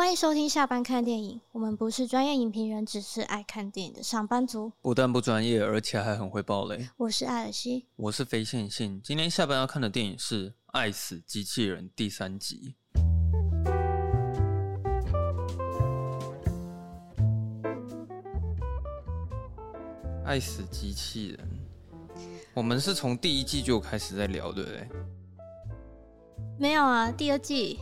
[0.00, 1.38] 欢迎收听下班看电影。
[1.52, 4.72] 我们不是专业影评人，只是爱看电影的上班族。
[4.80, 6.88] 不但不专业，而且还很会爆雷。
[6.96, 8.98] 我是艾尔西，我是非线性。
[9.04, 12.74] 今天下班要看的电影是《爱死机器人》第三集。
[20.24, 21.38] 《爱死机器人》，
[22.54, 24.88] 我们是从第一季就开始在聊，对不对？
[26.58, 27.78] 没有啊，第二季。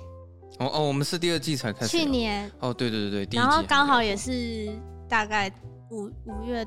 [0.58, 1.96] 哦哦，我们是第二季才开始。
[1.96, 4.68] 去年哦，对对对对，然后刚好也是
[5.08, 5.52] 大概
[5.90, 6.66] 五五月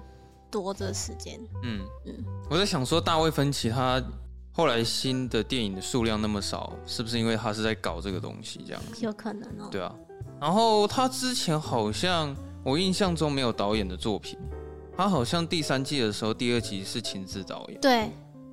[0.50, 1.40] 多的时间。
[1.64, 4.02] 嗯嗯，我在想说，大卫芬奇他
[4.54, 9.04] 后来新的电影的数量那么少，是不是因为他是在搞这个东西这样子？
[9.04, 9.68] 有可能哦。
[9.70, 9.94] 对啊，
[10.40, 14.40] 然后他之前好像我印象中没有导演的作品，
[14.96, 17.80] 他好像第三季的时候第二集是亲自导演。
[17.82, 18.10] 对，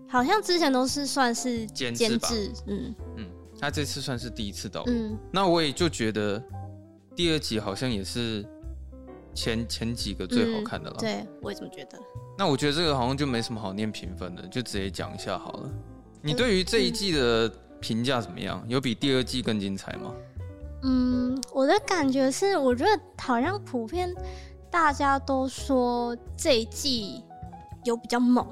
[0.09, 2.53] 好像之前都是算是监制。
[2.67, 3.27] 嗯嗯。
[3.59, 6.43] 他这次算是第一次导演，嗯，那我也就觉得
[7.17, 8.47] 第二集好像也是
[9.35, 10.97] 前前几个最好看的了。
[10.99, 11.99] 嗯，对，我也这么觉得。
[12.37, 15.71] 那我觉得这个好像就没什么好念评分的，就直接讲一下好了。
[16.23, 17.49] 你对于这一季的
[17.81, 18.65] 评价怎么样？
[18.69, 20.15] 有比第二季更精彩吗？
[20.85, 24.15] 嗯，我的感觉是，我觉得好像普遍
[24.71, 27.25] 大家都说这一季
[27.85, 28.47] 有比较猛，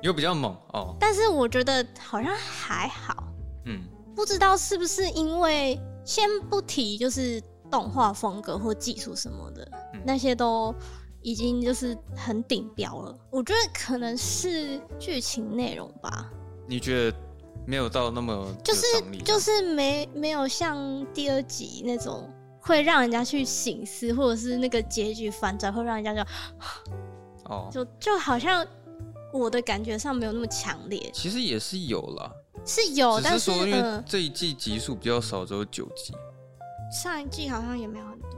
[0.00, 0.96] 有比较猛哦。
[0.98, 3.28] 但是我觉得好像还好，
[3.66, 3.82] 嗯。
[4.16, 10.74] 不知道是不是因为先不提，就是动画风格或技术什么的，嗯、那些都
[11.20, 13.14] 已经就是很顶标了。
[13.30, 16.32] 我觉得可能是剧情内容吧。
[16.66, 17.16] 你觉得
[17.66, 18.86] 没有到那么就是
[19.22, 26.30] 就是没没有像第二集那种会让人家去醒思，或者是那个结局反转会让人家就
[27.44, 28.66] 哦，就就好像
[29.32, 31.10] 我的感觉上没有那么强烈。
[31.12, 32.32] 其实也是有啦。
[32.66, 36.12] 是有，但是说因为这一季集数比较少，只有九集。
[36.92, 38.30] 上一季好像也没有很多。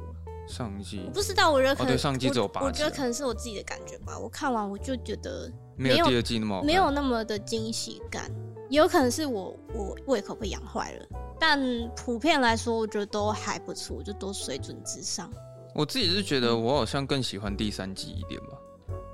[0.46, 2.66] 上一季我不知道，我觉得可能、哦、对上一季只有八集。
[2.66, 4.18] 我觉得可能是我自己的感觉吧。
[4.18, 8.30] 我看完我就觉得没有，第二季那么没有那么的惊喜感。
[8.70, 11.06] 也有可能是我我胃口被养坏了，
[11.40, 11.58] 但
[11.96, 15.30] 普遍来说，我觉得都还不错，就都水准之上。
[15.74, 18.58] 我自己是觉得我好像更喜欢第三季一点吧。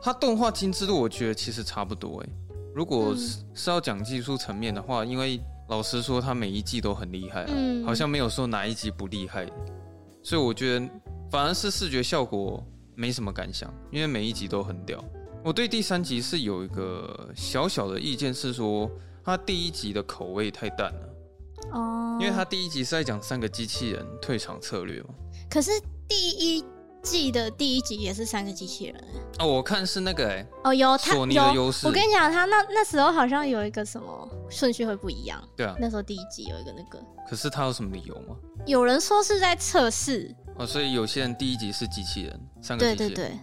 [0.03, 2.33] 它动画精致度，我觉得其实差不多哎、欸。
[2.75, 9.47] 如果是是要讲技术层面的话，因为老实说，他每一季都很厉害啊，嗯，好像没有说哪一集不厉害，
[10.23, 10.87] 所以我觉得
[11.31, 12.61] 反而是视觉效果
[12.97, 15.03] 没什么感想，因为每一集都很屌。
[15.45, 18.91] 我对第三集是有一个小小的意见，是说
[19.25, 21.09] 他第一集的口味太淡了
[21.73, 25.11] 哦，因为他第一集是在讲三个机器人退场策略嘛，
[25.49, 25.71] 可是
[26.09, 26.65] 第一。
[27.05, 29.05] 记得第一集也是三个机器人
[29.39, 31.87] 哦，我看是那个哎哦，有他索尼的优势。
[31.87, 35.41] 我跟你讲，他那那时候好像有一个什么顺序会不一样。
[35.55, 36.99] 对啊，那时候第一集有一个那个。
[37.29, 38.35] 可是他有什么理由吗？
[38.67, 43.15] 有人说是在测试哦，所以有些人第一集是机器人，三个机器人。
[43.15, 43.39] 对对对。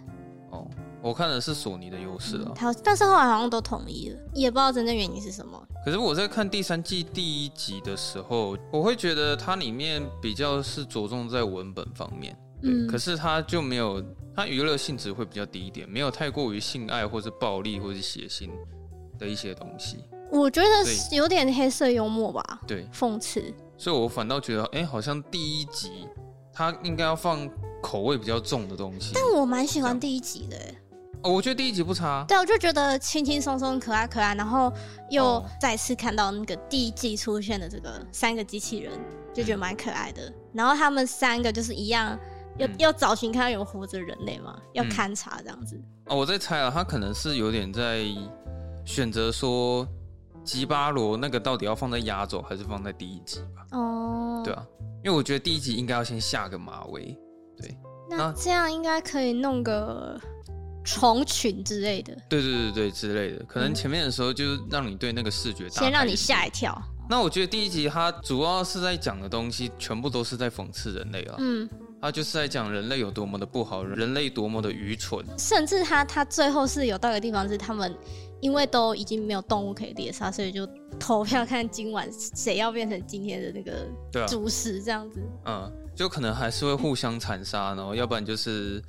[0.50, 0.68] 哦，
[1.02, 2.52] 我看的是索尼的优势啊。
[2.56, 5.62] 他但是后来好像都统一了，也不知道真正原因是什么。
[5.86, 12.36] 可是我在看第三季第一集的时候，我会觉得它里面比较是着重在文本方面。
[12.62, 14.04] 对，嗯，可是它就没有，
[14.36, 18.50] 它娱乐性质会比较低一点，没有太过于性爱或是暴力或是血腥
[19.18, 20.04] 的一些东西。
[20.32, 20.68] 我觉得
[21.12, 23.54] 有点黑色幽默吧，对，讽刺。
[23.78, 26.08] 所以我反倒觉得，哎、欸，好像第一集
[26.54, 27.50] 它应该要放
[27.82, 29.12] 口味比较重的东西。
[29.14, 30.58] 但我蛮喜欢第一集的，
[31.24, 32.24] 哦，我觉得第一集不差。
[32.30, 34.72] 对，我就觉得轻轻松松、可爱可爱，然后
[35.10, 38.94] 又再次看到那个第一季出现的这个三个机器人，
[39.34, 40.30] 就觉得蛮可爱的。
[40.30, 42.18] 嗯、然后他们三个就是一样。
[42.58, 44.60] 要要找寻看到有活着人类吗？
[44.74, 45.82] 要勘察这样子。
[46.08, 48.06] 哦，我在猜啊，他可能是有点在
[48.86, 49.88] 选择说
[50.44, 53.78] 吉巴罗那个到底要放在压轴还是放在第一集吧？
[53.78, 54.66] 哦，对啊，
[55.04, 57.18] 因为我觉得第一集应该要先下个马威。
[57.58, 57.78] 对，
[58.10, 60.20] 那这样应该可以弄个
[60.84, 62.14] 虫群之类的。
[62.28, 66.76] 对对对对，之类的，可能前面的时候就让你对那个视觉大先让你吓一跳。
[67.10, 71.36] 那我觉得第一集它主要是在讲的东西，全部都是在讽刺人类啊。
[71.38, 71.70] 嗯。
[72.02, 77.96] 他就是在讲人类有多么的不好，人类多么的愚蠢，甚至他他最后是有到一个地方，是他们
[78.40, 80.68] 因为都已经没有动物可以猎杀，所以就
[81.00, 85.20] 投票看今晚谁要变成今天的那个主食这样子。
[85.44, 88.82] 啊、嗯，就可能还是会互相残杀，然后要不然就是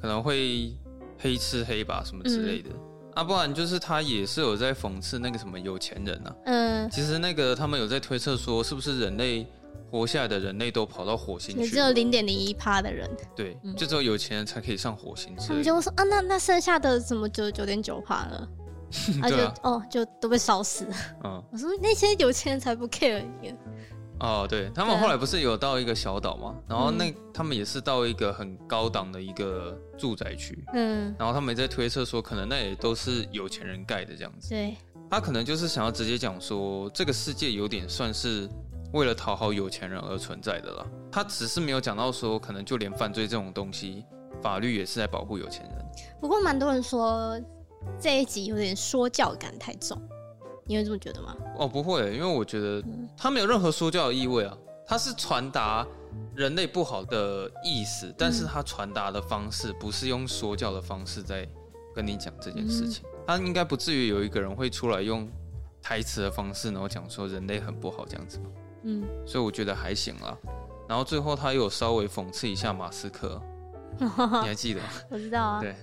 [0.00, 0.76] 可能会
[1.18, 2.80] 黑吃黑吧什么之类的，嗯、
[3.14, 6.36] 啊，不然就是他也是有在讽刺那个什么有钱人啊。
[6.46, 9.46] 嗯，其实那个他们有在推测说，是不是人类。
[9.90, 13.10] 活下来的人类都跑到火星去，只有零点零一趴的人。
[13.34, 15.34] 对，就只有有钱人才可以上火星。
[15.36, 18.48] 他们就会说啊，那那剩下的怎么九十九点九趴了？
[19.22, 20.94] 啊，就哦，就都被烧死了。
[21.24, 23.54] 嗯，我说那些有钱人才不 care 你。
[24.18, 26.54] 哦，对，他们后来不是有到一个小岛吗？
[26.68, 34.50] 然后那、嗯、他们也是到一个很高档的一个住宅区，嗯，然后他们也在推测说，可能那也都是有钱人盖的这样子。
[34.50, 34.76] 对，
[35.08, 38.46] 他可能就是想要直接讲说，这个世界有点算是
[38.92, 40.86] 为了讨好有钱人而存在的啦。
[41.10, 44.04] 他只是没有讲到说，可能就连犯罪这种东西，
[44.42, 45.86] 法律也是在保护有钱人。
[46.20, 47.40] 不过蛮多人说
[47.98, 50.00] 这一集有点说教感太重。
[50.66, 51.36] 你会这么觉得吗？
[51.58, 52.80] 哦，不会，因为我觉得
[53.16, 54.56] 他没有任何说教的意味啊，
[54.86, 55.84] 他是传达
[56.36, 61.48] 人类不好的意思，但是他传达的方式不是用说教的方式在
[61.92, 65.28] 跟你讲这件事情，他应该不至于有一个人会出来用
[65.82, 68.38] 台词的方式，然后讲说人类很不好这样子。
[68.82, 70.36] 嗯，所以我觉得还行啦。
[70.88, 73.40] 然后最后他又有稍微讽刺一下马斯克，
[73.98, 74.80] 你还记得？
[75.10, 75.60] 我知道啊。
[75.60, 75.74] 对。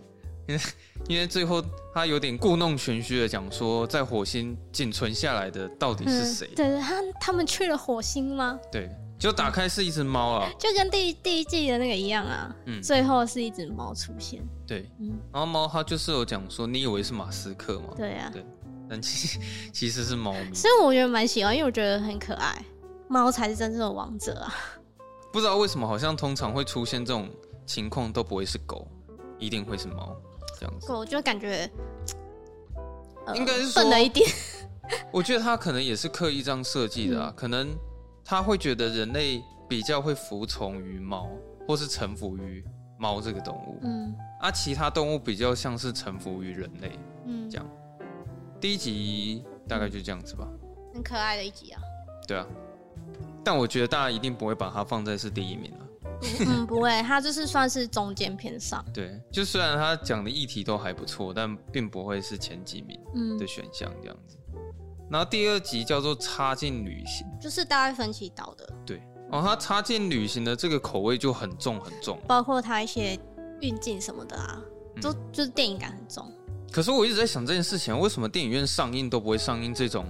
[0.48, 0.62] 因为
[1.10, 1.62] 因为最后
[1.94, 6.48] 他有点故弄玄虚的讲说，在火星仅存下来的到底是谁？
[6.52, 6.56] 嗯？
[6.56, 8.58] 对，他他们去了火星吗？
[8.72, 8.90] 对，
[9.20, 12.56] 就打开是一只猫啊，就跟第第一季的那个一样啊。
[12.66, 14.42] 嗯，最后是一只猫出现。
[14.66, 17.90] 对，嗯，然后猫它就是有讲说，你以为是马斯克吗？
[17.98, 18.46] 对啊，对，
[18.90, 19.40] 但其实
[19.74, 20.54] 其实是猫咪。
[20.54, 22.66] 所以我觉得蛮喜欢，因为我觉得很可爱，
[23.08, 24.54] 猫才是真正的王者啊。
[25.32, 27.30] 不知道为什么，好像通常会出现这种
[27.66, 28.88] 情况都不会是狗，
[29.38, 30.16] 一定会是猫。
[30.60, 31.70] 这样子，狗就感觉，
[33.36, 34.28] 应该是笨了一点。
[35.12, 37.76] 我觉得他可能也是刻意这样设计的啊，嗯、可能
[38.24, 41.30] 他会觉得人类比较会服从于猫，
[41.68, 42.64] 或是臣服于
[42.98, 43.78] 猫这个动物。
[43.84, 46.98] 嗯，啊，其他动物比较像是臣服于人类。
[47.26, 47.66] 嗯，这样。
[48.60, 50.48] 第一集大概就这样子吧。
[50.94, 51.82] 很可爱的一集啊。
[52.28, 52.48] 对啊，
[53.48, 55.78] 但我觉得大家一定不会把它放在是第一名了。
[56.46, 58.84] 嗯，不会，它就是算是中间偏上。
[58.94, 63.00] 对，就虽然它讲的议题都还不错，但并不会是前几名
[63.38, 64.36] 的选项这样子。
[64.54, 64.60] 嗯、
[65.10, 68.70] 然后第二集叫做插进旅行，就是大卫芬奇导的。
[68.86, 69.02] 对，
[69.32, 73.18] 哦，他插进旅行的这个口味就很重很重，包括他一些
[73.62, 74.62] 运镜什么的啊，
[75.02, 76.30] 都就是电影感很重。
[76.70, 80.06] 可是我一直在想这件事情，为什么电影院上映都不会上映这种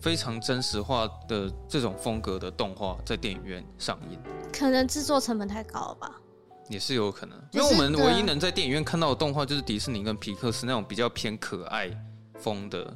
[0.00, 4.18] 非常真实化的这种风格的动画在电影院上映？
[4.52, 6.20] 可能制作成本太高了吧，
[6.68, 11.90] 也是有可能，因为我们唯一能在电影院看到的动画就是迪士尼跟皮克斯那种比较偏可爱
[12.38, 12.94] 风的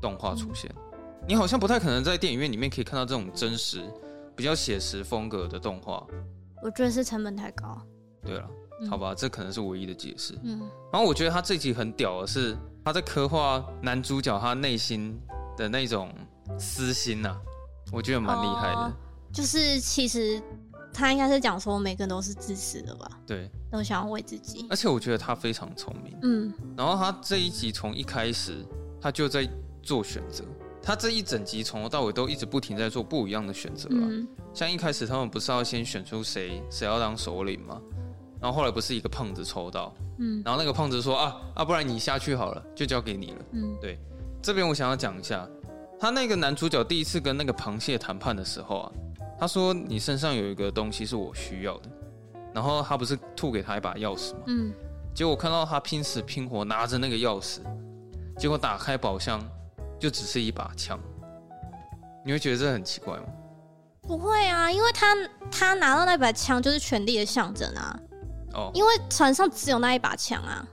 [0.00, 0.72] 动画出现。
[1.28, 3.82] 你好像不太可能在电影院里面可以看到这种真实、
[4.36, 6.06] 比较写实风格的动画。
[6.62, 7.76] 我觉得是成本太高。
[8.24, 8.48] 对了，
[8.88, 10.38] 好吧，这可能是唯一的解释。
[10.44, 10.60] 嗯，
[10.92, 15.20] 然后我觉得他这集很屌的是，他在刻画男主角他内心
[15.56, 16.12] 的那种
[16.58, 17.36] 私心呐，
[17.92, 18.92] 我觉得蛮厉害的。
[19.32, 20.42] 就是其实。
[20.98, 23.06] 他应该是讲说，每个人都是自私的吧？
[23.26, 24.66] 对，都想要为自己。
[24.70, 26.16] 而且我觉得他非常聪明。
[26.22, 26.50] 嗯。
[26.74, 28.64] 然后他这一集从一开始，
[28.98, 29.46] 他就在
[29.82, 30.42] 做选择。
[30.82, 34.00] 他这一整集从头到尾都一直不停在做不一样的选择啊。
[34.08, 34.26] 嗯。
[34.54, 37.78] 像一开始他们不是要先选出谁谁要当首领吗？
[38.40, 40.40] 然后后来不是一个胖子抽到，嗯。
[40.46, 43.44] 然后那个胖子说啊啊，不然你下去好了，就交给你了。
[43.52, 43.76] 嗯。
[43.82, 43.98] 对。
[44.40, 45.46] 这边我想要讲一下，
[45.98, 48.92] 他那个男主角第一次跟那个螃蟹谈判的时候啊。
[49.38, 51.90] 他说：“你身上有一个东西是我需要的。”
[52.54, 54.40] 然后他不是吐给他一把钥匙吗？
[54.46, 54.72] 嗯。
[55.14, 57.58] 结果看到他拼死拼活拿着那个钥匙，
[58.38, 59.38] 结果打开宝箱
[59.98, 60.98] 就只是一把枪。
[62.24, 63.24] 你会觉得这很奇怪吗？
[64.00, 65.14] 不会啊，因为他
[65.50, 68.00] 他拿到那把枪就是权力的象征啊。
[68.54, 68.70] 哦。
[68.72, 70.66] 因为船上只有那一把枪啊，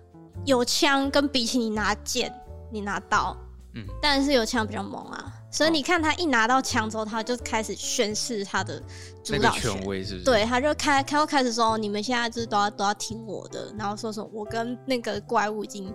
[0.45, 2.33] 有枪跟比起你拿剑，
[2.71, 3.35] 你拿刀，
[3.75, 5.33] 嗯，但是有枪比较猛啊。
[5.51, 8.81] 所以你看，他一拿到枪之后，他就开始宣示他的
[9.23, 10.25] 主导权威，是不是？
[10.25, 15.93] 对，他就开，他就开始说：“你们现在就是都要都要听我的。”然后说什么：“我跟那个怪物已经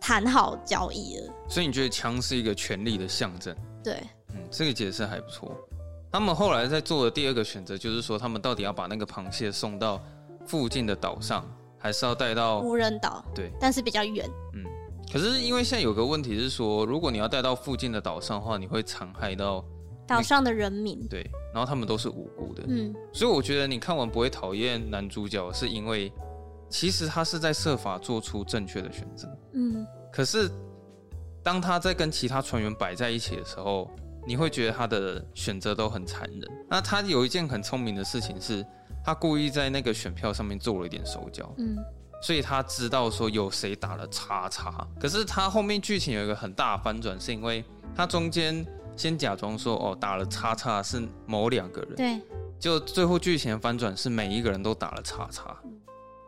[0.00, 3.54] 谈好交易了。”所以你觉得枪是一个权力的象征？
[3.82, 5.54] 对，嗯，这个解释还不错。
[6.10, 10.02] 他们后来在做的第二个选择，就是说他们到底要把那个螃蟹送到
[10.46, 11.44] 附近的岛上，
[11.76, 13.22] 还是要带到无人岛？
[13.34, 14.26] 对，但是比较远。
[14.54, 14.64] 嗯。
[15.14, 19.64] 可是因为现在有个问题是说，如果你要带到附近的岛上的话，你会残害到
[20.08, 21.06] 岛上的人民。
[21.06, 22.64] 对，然后他们都是无辜的。
[22.66, 26.12] 嗯，所以我觉得你看完不会讨厌男主角，是因为
[26.68, 29.28] 其实他是在设法做出正确的选择。
[29.52, 30.50] 嗯，可是
[31.44, 33.88] 当他在跟其他船员摆在一起的时候，
[34.26, 36.42] 你会觉得他的选择都很残忍。
[36.68, 38.66] 那他有一件很聪明的事情是，
[39.04, 41.54] 他故意在那个选票上面做了一点手脚。
[41.58, 41.78] 嗯。
[42.24, 47.62] 所以他知道说有谁打了叉叉，可是他后面剧情有一个很大的翻转，是因为
[47.94, 48.64] 他中间
[48.96, 52.18] 先假装说哦打了叉叉是某两个人，对，
[52.58, 55.54] 就最后剧情翻转是每一个人都打了叉叉，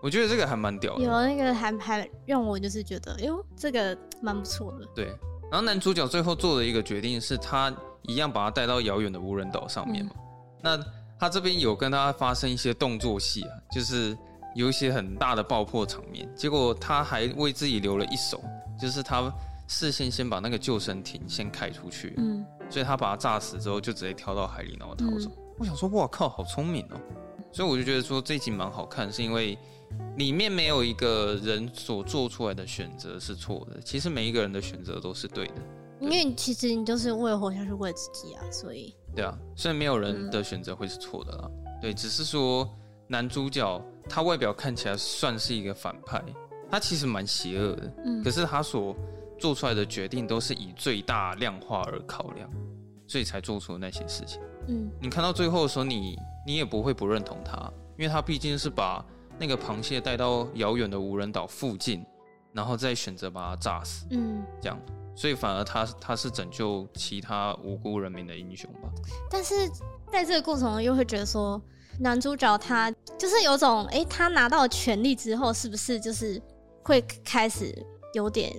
[0.02, 5.06] 我觉得这个还蛮屌的，有那个还还让我就是觉得哎呦这个蛮不错的，对，
[5.50, 10.20] 然后男主角最后做的一个决定是他一样把他带到遥远的无人岛上面嘛，嗯，
[10.60, 10.84] 那
[11.18, 14.14] 他这边有跟他发生一些动作戏啊，就是
[14.56, 18.42] 有一些很大的爆破场面，结果他还为自己留了一手，
[18.80, 19.30] 就是他
[19.68, 25.28] 事先先把那个救生艇先开出去，嗯，所以他把他炸死之后就直接跳到海里然后逃走。
[25.28, 26.96] 嗯、我想说，哇靠，好聪明哦！
[27.52, 29.58] 所以我就觉得说这一集蛮好看，是因为
[30.16, 35.54] 里面没有一个人所做出来的选择是错的，其实每一个人的选择都是对的。
[36.00, 41.50] 因为其实你就是为了活下去，为了自己啊，所以对啊，所以没有人的选择会是错的啦。
[41.50, 42.68] 嗯、对，只是说
[43.08, 46.22] 男主角他外表看起来算是一个反派，
[46.70, 48.94] 他其实蛮邪恶的，嗯，可是他所
[49.38, 52.50] 做出来的决定都是以最大量化而考量，
[53.06, 54.40] 所以才做出那些事情。
[54.68, 59.04] 嗯，你看到最后的时候，你你也不会不认同他，因为他毕竟是把
[59.38, 62.04] 那个螃蟹带到遥远的无人岛附近，
[62.52, 64.78] 然后再选择把它炸死，嗯，这样。
[65.14, 68.90] 所以反而他他是拯救其他无辜人民的英雄吧。
[69.30, 69.54] 但是
[70.12, 71.60] 在这个过程中，又会觉得说，
[71.98, 76.40] 男主角他就是有种，哎、欸，他拿到权力之后，是不是就是
[76.82, 77.74] 会开始
[78.14, 78.54] 有点？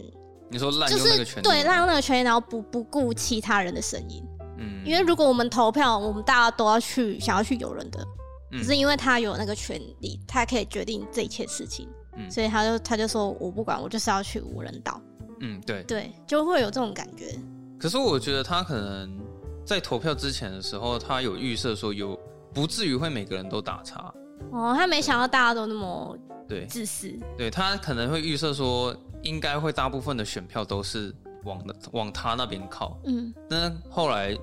[0.49, 1.43] 你说滥用那个权力？
[1.43, 4.23] 对，滥用那个权力，然后不不顾其他人的声音。
[4.57, 4.83] 嗯。
[4.85, 8.05] 因为如果我们投票，我们大家都要去想要去有人的，
[8.53, 11.87] 只是因为他有那个权利，他可以决定这一切事情。
[12.15, 12.31] 嗯。
[12.31, 15.01] 所以他就他就说我不管，我就是要去无人岛。
[15.41, 17.37] 嗯，对对，就会有这种感觉。
[17.79, 19.19] 可是我觉得他可能
[19.63, 22.17] 在投票之前的时候，他有预设说有
[22.57, 24.11] 不至于会每个人都打叉。
[24.51, 27.07] 哦，他没想到大家都那么对自私。
[27.37, 32.99] 对，对他可能会预设说，应该会大部分的选票都是往往他那边靠。
[33.05, 34.35] 嗯，但后来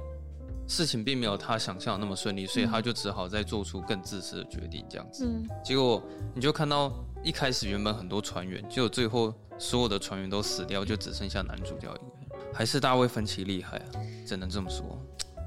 [0.69, 5.27] 事情并没有他想象的那么顺利，所以他就只好再做出更自私的决定，这样子。
[5.27, 6.01] 嗯，结果
[6.35, 6.93] 你就看到
[7.25, 9.35] 一开始原本很多船员，结果最后。
[9.57, 12.45] 所有的船员都死掉，就只剩下男主角一个人。
[12.53, 13.87] 还是大卫芬奇厉害啊，
[14.27, 14.99] 只能这么说。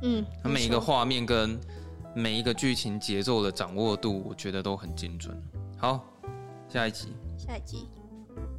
[0.02, 1.60] 嗯，他每一个画面跟
[2.18, 5.40] 每一个剧情节奏的掌握度，我觉得都很精准。
[5.78, 6.04] 好，
[6.68, 7.10] 下一集。
[7.38, 7.88] 下一集，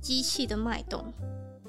[0.01, 1.05] 机器的脉动。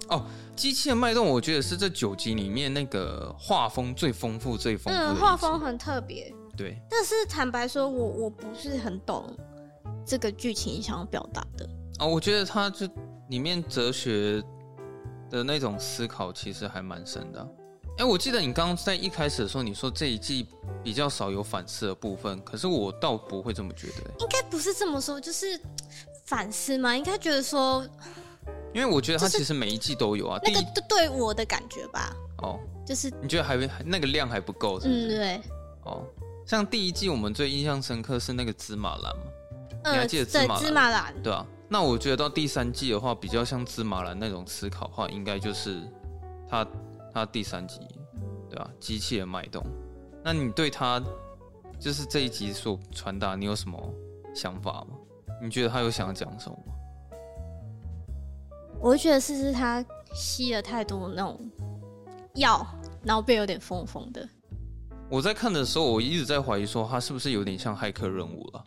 [0.10, 0.24] 哦，
[0.56, 5.14] 机器的脉动，我觉得是这九集里面那个画风最丰富、最丰富的。
[5.14, 6.32] 嗯，画风很特别。
[6.56, 6.80] 对。
[6.88, 9.36] 但是坦白说，我我不是很懂
[10.06, 11.68] 这个剧情想要表达的。
[11.98, 12.88] 哦，我觉得它这。
[13.30, 14.44] 里面哲学
[15.30, 17.48] 的那种思考其实还蛮深的。
[18.00, 20.48] 哎，我记得你刚刚在一开始的时候，你说这一季
[20.82, 24.10] 比较少有反思的部分，可是我倒不会这么觉得。
[24.20, 25.60] 应该不是这么说，就是
[26.24, 26.96] 反思嘛？
[26.96, 27.86] 应该觉得说，
[28.74, 30.40] 因为我觉得它其实每一季都有啊。
[30.42, 32.16] 那个对我的感觉吧。
[32.38, 35.06] 哦，就是你觉得还那个量还不够，是不是？
[35.06, 35.42] 嗯，对。
[35.84, 36.02] 哦，
[36.46, 39.24] 像第一季我们最印象深刻是那个芝麻蓝嘛？
[39.84, 40.64] 嗯，你还记得芝麻蓝？
[40.64, 41.46] 芝麻蓝，对啊。
[41.68, 45.82] 那我觉得到第三季的话，比较像芝麻蓝那种思考的话，应该就是
[46.50, 46.66] 他
[47.14, 47.80] 他第三集，
[48.50, 48.70] 对吧？
[48.80, 49.64] 机器的脉动。
[50.24, 51.02] 那你对他
[51.80, 53.78] 就是这一集所传达，你有什么
[54.34, 54.98] 想法吗？
[55.42, 56.74] 你觉得他有想要讲什么吗？
[58.82, 61.40] 我觉得是是他吸了太多那种
[62.36, 62.66] 药，
[63.04, 64.28] 然后变有点疯疯的。
[65.10, 68.64] 我在看的时候，我一直在怀疑说，他是不是有点像骇客任务了？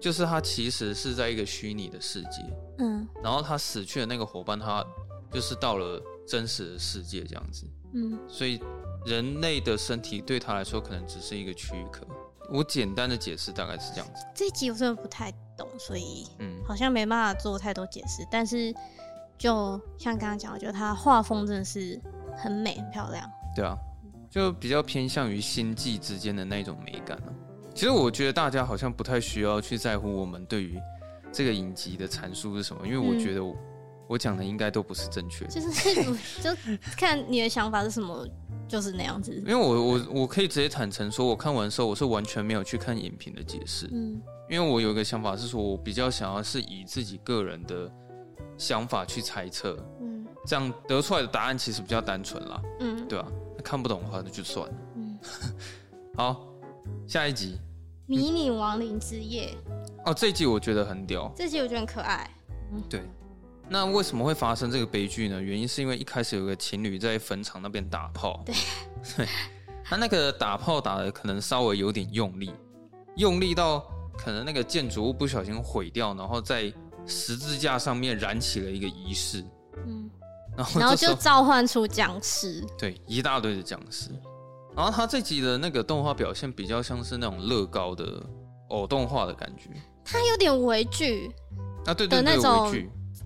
[0.00, 2.42] 就是他其实是在一个虚拟的世界，
[2.78, 4.84] 嗯，然后他死去的那个伙伴，他
[5.30, 8.60] 就是到了真实的世界这样子，嗯，所以
[9.06, 12.06] 人类的身体对他来说可能只是一个躯壳。
[12.50, 14.24] 我简单的解释大概是这样子。
[14.34, 18.26] 这一集我真的不太懂，所以嗯，好像没办法做太多解释。
[18.30, 18.74] 但是
[19.36, 22.00] 就像刚刚讲，我觉得他画风真的是
[22.36, 23.30] 很美、很漂亮。
[23.54, 23.76] 对啊，
[24.30, 27.34] 就比较偏向于星际之间的那种美感呢。
[27.74, 30.80] 其实我觉得大家好像不太需要去在乎我们对于
[31.30, 33.58] 这个影集的阐述是什么，因为我觉得我、嗯、
[34.08, 35.50] 我讲的应该都不是正确的。
[35.50, 36.02] 就是
[36.42, 36.50] 就
[36.96, 38.26] 看你的想法是什么，
[38.66, 39.32] 就是那样子。
[39.46, 43.88] 因为我我我可以直接坦诚说，我看完的时候我是完全没有去看影评的解释。
[43.92, 47.90] 嗯，因为我有一个想法是说，我比较想要是以自己个人的
[48.56, 49.76] 想法去猜测。
[50.00, 52.62] 嗯，这样得出来的答案其实比较单纯啦。
[52.80, 53.28] 嗯，对吧？
[53.62, 54.74] 看不懂的话那就算了。
[54.96, 55.18] 嗯，
[56.16, 56.46] 好，
[57.06, 57.58] 下一集。
[58.06, 59.54] 迷你亡灵之夜
[60.06, 62.30] 哦，这一集我觉得很屌，这集我觉得很可爱。
[62.72, 63.02] 嗯，对。
[63.70, 65.40] 那为什么会发生这个悲剧呢？
[65.40, 68.42] 原因是因为一开始有个情侣在坟场那边打炮。
[68.44, 68.54] 对。
[69.16, 69.28] 对。
[69.84, 72.52] 他那个打炮打的可能稍微有点用力，
[73.16, 73.80] 用力到
[74.16, 76.72] 可能那个建筑物不小心毁掉，然后在
[77.06, 79.44] 十字架上面燃起了一个仪式。
[79.86, 80.10] 嗯。
[80.56, 82.64] 然后，然后就召唤出僵尸。
[82.76, 84.10] 对，一大堆的僵尸。
[84.74, 88.24] 然后他这集的那个动画表现比较像是那种乐高的
[88.68, 89.70] 偶动画的感觉，
[90.04, 91.28] 他有点微距
[91.84, 92.72] 啊，对对对，那种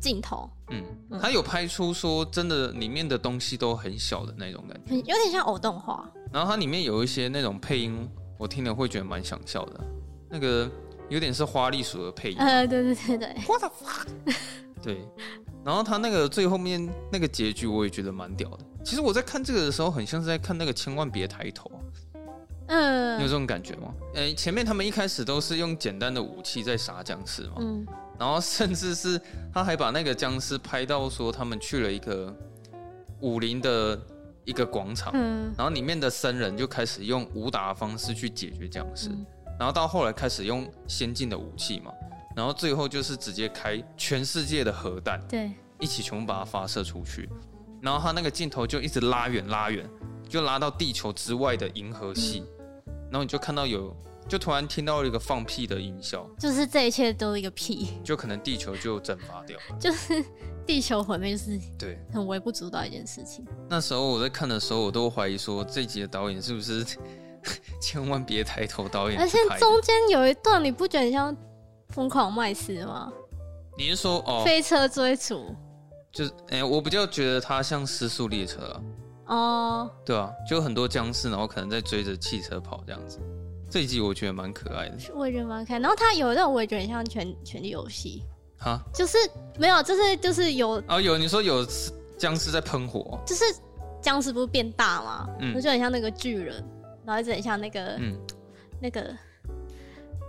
[0.02, 0.82] 镜头，嗯，
[1.20, 6.10] 他有拍出说真的里面的东西都很小的那种感觉，有点像偶动画。
[6.32, 9.80] 然后它里面有一些那种配音，我听了会觉得蛮想笑的。
[10.28, 10.68] 那个
[11.08, 12.38] 有点是花栗鼠的配音。
[12.38, 13.28] 呃，对对对对。
[13.46, 14.34] What the fuck？
[14.82, 15.06] 对。
[15.64, 18.64] 然后他那个最后面那个结局，我也觉得蛮屌的。
[18.82, 21.70] 其实我在看这个的时候，很像是在看那个千万别抬头。
[22.66, 23.18] 嗯。
[23.18, 23.94] 你有这种感觉吗？
[24.14, 27.56] 诶，前面他们一开始都是用简单的武器在杀僵尸嘛。
[27.60, 27.86] 嗯。
[28.22, 29.20] 然后甚至是
[29.52, 32.32] 他还把那个僵尸拍到说他们去了一个
[33.18, 34.00] 武林的
[34.44, 35.52] 一个广场，嗯。
[35.58, 39.26] 然后里面的僧人就开始用武打的方式去解决僵尸，嗯。
[39.58, 41.90] 然后到后来开始用先进的武器嘛。
[42.36, 45.50] 然后最后就是直接开全世界的核弹，对，
[45.80, 47.28] 一起全部把它发射出去。
[47.80, 49.84] 然后他那个镜头就一直拉远拉远，
[50.28, 52.44] 就拉到地球之外的银河系。
[52.86, 53.92] 嗯、然后你就看到有，
[54.28, 60.24] 就突然听到了一个放屁的音效，就是这一切都是一个屁，就可能地球就蒸发掉了，就是
[60.66, 63.44] 地球毁灭，就是对，很微不足道一件事情。
[63.68, 66.84] 那时候我在看的时候，我都怀疑说这集的导演是不是
[67.80, 69.20] 千万别抬头导演？
[69.20, 71.36] 而且中间有一段，你不觉得像？
[71.88, 73.12] 疯狂麦斯吗？
[73.76, 74.42] 你是说哦？
[74.46, 75.54] 飞车追逐，
[76.10, 78.80] 就是哎、欸，我比较觉得它像失速列车啊。
[79.26, 83.20] 哦，对啊，就很多僵尸，然后可能在追着汽车跑这样子。
[83.72, 85.78] 这一集我觉得蛮可爱的，我也觉得蛮可爱。
[85.78, 88.22] 然后它有那种我也觉得很像权权力游戏
[88.58, 89.16] 哈，就是
[89.58, 91.66] 没有，就是就是有哦，有你说有
[92.18, 93.44] 僵尸在喷火，就是
[94.02, 95.26] 僵尸不是变大吗？
[95.40, 96.62] 嗯，就很像那个巨人，
[97.06, 98.14] 然后一直很像那个嗯
[98.78, 99.10] 那个。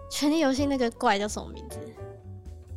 [0.10, 1.80] 权力游戏那个怪叫什么名字？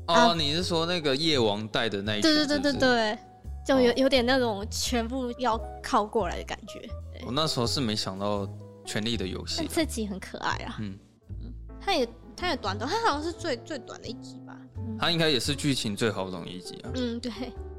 [0.07, 2.23] 哦，啊、你是说那个夜王带的那一？
[2.23, 3.19] 对对对对对，
[3.67, 6.89] 就有有点那种全部要靠过来的感觉。
[7.27, 8.49] 我那时候是没想到
[8.87, 10.77] 权力的游戏，这集很可爱啊。
[10.81, 10.99] 嗯
[11.41, 14.57] 嗯，它也它也短短，它好像是最最短的一集吧。
[14.99, 16.91] 它应该也是剧情最好懂的一集啊。
[16.95, 17.31] 嗯，对。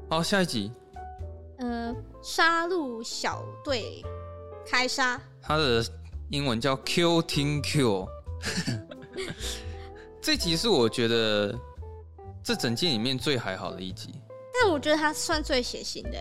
[0.08, 0.70] 好，下一集。
[1.58, 4.04] 呃，杀戮小队
[4.64, 5.20] 开杀。
[5.42, 5.84] 它的
[6.30, 8.06] 英文叫 Kill Team Kill。
[10.22, 11.58] 这集是我觉得
[12.44, 14.14] 这整季里面最还好的一集，
[14.60, 16.18] 但我觉得它算最血腥的。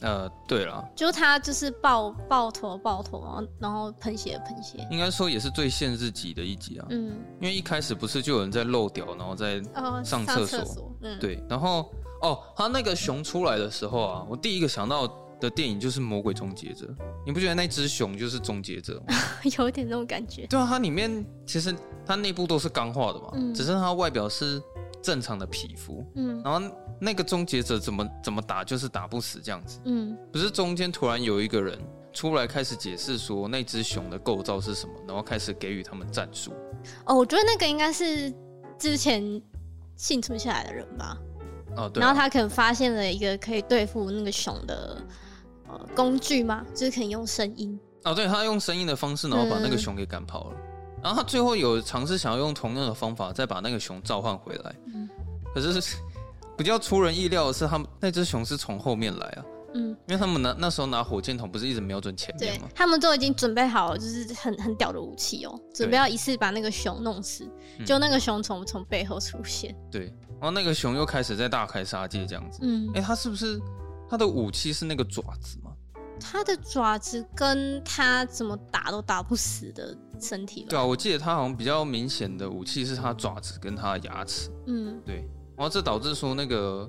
[0.00, 6.86] 呃，对了，就他就是抱抱头抱头，然后然后喷血喷血，应该说也是最限制级的一集啊。
[6.90, 9.62] 嗯，因为一开始不是就有人在漏屌，然后在
[10.04, 10.60] 上厕所。
[10.60, 11.90] 哦、所嗯，对，然后
[12.22, 15.08] 哦，他那个熊出来的时候啊，我第一个想到。
[15.40, 16.84] 的电影就是《魔鬼终结者》，
[17.24, 19.14] 你不觉得那只熊就是终结者吗？
[19.56, 20.44] 有点那种感觉。
[20.48, 21.72] 对啊，它里面其实
[22.04, 24.60] 它内部都是钢化的嘛，嗯、只是它外表是
[25.02, 26.04] 正常的皮肤。
[26.14, 29.80] 嗯，然后那个终结者怎么怎么打就是打不死这样子。
[29.84, 31.78] 嗯，不是中间突然有一个人
[32.12, 36.52] 出来开始解释说那只熊的构造是什么，然后开始给予他们战术。
[37.06, 38.32] 哦，我觉得那个应该是
[38.78, 39.42] 之前
[39.96, 41.16] 幸存下来的人吧。
[41.76, 42.06] 哦，对啊。
[42.06, 45.02] 然后他可能发现了一个可以对付那个熊的。
[45.70, 46.64] 呃，工具吗？
[46.74, 50.56] 就是可以用声音哦，对，他用声音的方式，然后把那个熊给赶跑了。
[50.56, 54.74] 嗯、然后他最后有尝试想要用同样的方法再把那个熊召唤回来。
[54.94, 55.08] 嗯，
[55.54, 55.96] 可是
[56.56, 59.44] 比较出人意料的是，他们那只熊是从后面来啊。
[59.74, 62.68] 嗯，因为他们拿那时候拿火箭筒不是一直瞄准前面吗？
[62.74, 67.46] 他们都已经准备好了，就是很很屌的武器哦，准备要一次把那个熊弄死。
[67.84, 69.76] 就那个熊从从背后出现。
[69.90, 70.06] 对，
[70.40, 72.60] 然后那个熊又开始在大开杀戒这样子。
[72.62, 73.60] 嗯，哎，他是不是？
[74.10, 75.67] 他的武器是那个爪子吗？
[76.20, 80.66] 他的爪子跟他怎么打都打不死的身体吧？
[80.70, 84.50] 对啊，我记得他好像比较明显的武器是他爪子跟他的牙齿。
[84.66, 85.28] 嗯，对。
[85.56, 86.88] 然后这导致说那个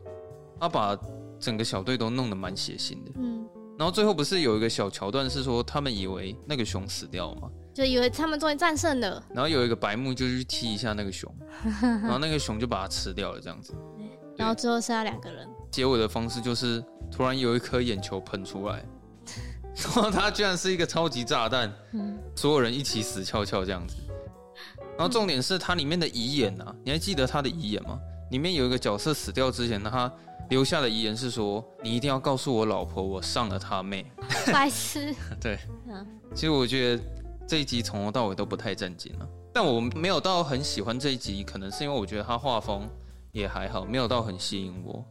[0.59, 0.97] 他把
[1.39, 3.11] 整个小队都弄得蛮血腥的。
[3.15, 3.47] 嗯。
[3.77, 7.49] 然后最后不是有一个小桥段是说他们以为那个熊死掉了吗？
[7.73, 9.23] 就以为他们终于战胜了。
[9.33, 11.33] 然后有一个白目就去踢一下那个熊，
[11.81, 13.73] 然后那个熊就把它吃掉了，这样子。
[14.35, 15.47] 然后最后剩下两个人。
[15.71, 18.85] 结尾的方式就是突然有一颗眼球喷出来，
[19.83, 23.95] 然后它居然是一个超级炸弹，嗯，所有人一起死翘翘这样子。
[24.97, 27.99] 然后重点是它里面的遗言啊，你还记得他的遗言吗？
[28.31, 30.11] 里面有一个角色死掉之前，他
[30.49, 34.05] 留下的遗言是说：“你一定要告诉我老婆，我上了他妹。”
[34.51, 35.15] 白痴。
[35.41, 35.57] 对，
[36.35, 37.03] 其实我觉得
[37.47, 42.87] 这一集从头到尾都不太正经了，但我没有到很喜欢这一集，可能是因为我觉得他画风。
[43.31, 45.05] 也还好，没有到很吸引我。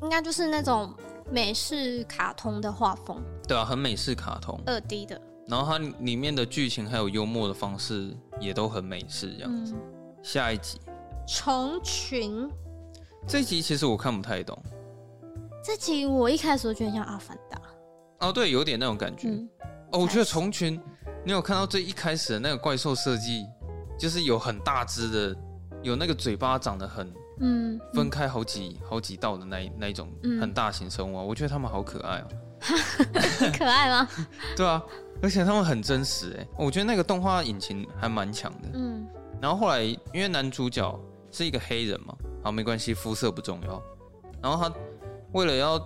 [0.00, 0.94] 应该就是那种
[1.30, 3.22] 美式卡通的画风。
[3.46, 5.20] 对啊，很美式卡通，二 D 的。
[5.48, 9.74] 然后它里面的剧情还有幽默的方式也都很美式这样子。
[9.74, 9.80] 嗯、
[10.22, 10.80] 下一集，
[11.26, 12.50] 虫群。
[13.28, 14.56] 这集其实我看不太懂。
[15.64, 17.60] 这集我一开始觉得像阿凡达。
[18.20, 19.28] 哦，对，有点那种感觉。
[19.28, 19.48] 嗯、
[19.92, 20.80] 哦，我觉得虫群，
[21.24, 23.44] 你有看到最一开始的那个怪兽设计，
[23.98, 25.36] 就是有很大只的，
[25.82, 27.12] 有那个嘴巴长得很。
[27.38, 30.08] 嗯，分开好几好几道的那那一种
[30.40, 32.28] 很大型生物，我觉得他们好可爱哦，
[33.58, 34.08] 可爱吗？
[34.56, 34.82] 对啊，
[35.22, 38.68] 而且他们很真实哎，我觉得那个动画引擎还蛮强的。
[38.74, 39.06] 嗯，
[39.40, 40.98] 然后后来因为男主角
[41.30, 43.82] 是一个黑人嘛，好没关系，肤色不重要。
[44.42, 44.74] 然后他
[45.32, 45.80] 为了要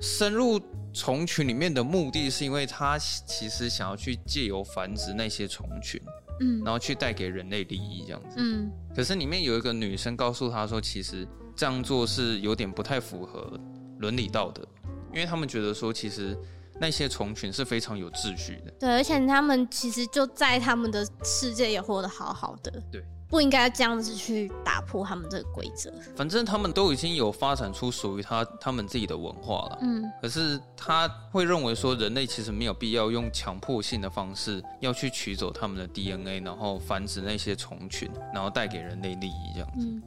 [0.00, 0.60] 深入
[0.92, 6.00] 虫群里面的目的是因为他其实想要去借由繁殖那些虫群，
[6.40, 8.36] 嗯，然后去带给人类利益这样子。
[8.38, 13.58] 嗯，可是里面有一个女生告诉他说，其实这样做是有点不太符合
[13.98, 14.66] 伦理道德。
[15.12, 16.36] 因为他们觉得说，其实
[16.80, 25.92] 那些虫群是非常有秩序的，对，而且他们其实就在他们的世界也活得好好的，对，不应该这样子去打破他们这个规则。
[26.14, 39.86] 反正他们都已经有发展出属于他他们自己的文化了，嗯，可是他会认为说，人类其实没有必要用强迫性的方式要去取走他们的 DNA，然后繁殖那些虫群，然后带给人类利益这样子。
[39.86, 40.02] 嗯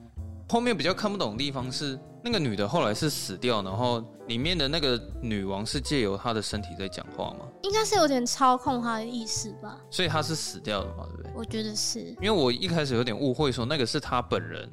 [0.49, 7.39] 后面比较看不懂的地方是，那个女的后来是死掉，然后里面的那个女王是借由她的身体在讲话吗？
[7.63, 9.77] 应该是有点操控她的意识吧。
[9.91, 11.26] 所以她是死掉的嘛，对不对？
[11.37, 11.99] 我觉得是。
[12.21, 14.67] 因为我一开始有点误会，说那个是他本人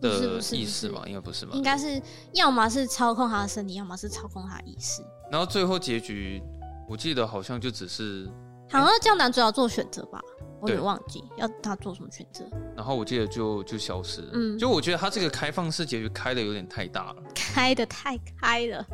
[0.00, 1.04] 的意思吧？
[1.06, 1.52] 应该不是吧？
[1.54, 2.00] 应该是，
[2.32, 5.02] 要么是操控他的身体，要么是操控他的意识。
[5.30, 6.42] 然后最后结局，
[6.88, 8.28] 我记得好像就只是，
[8.68, 10.20] 好像叫男主角做选择吧。
[10.60, 14.30] 我也忘记要他做什么选择，然后我记得就就消失了。
[14.32, 18.84] 嗯，就我觉得他这个开放式结局开的有点太大了， 开的太开了。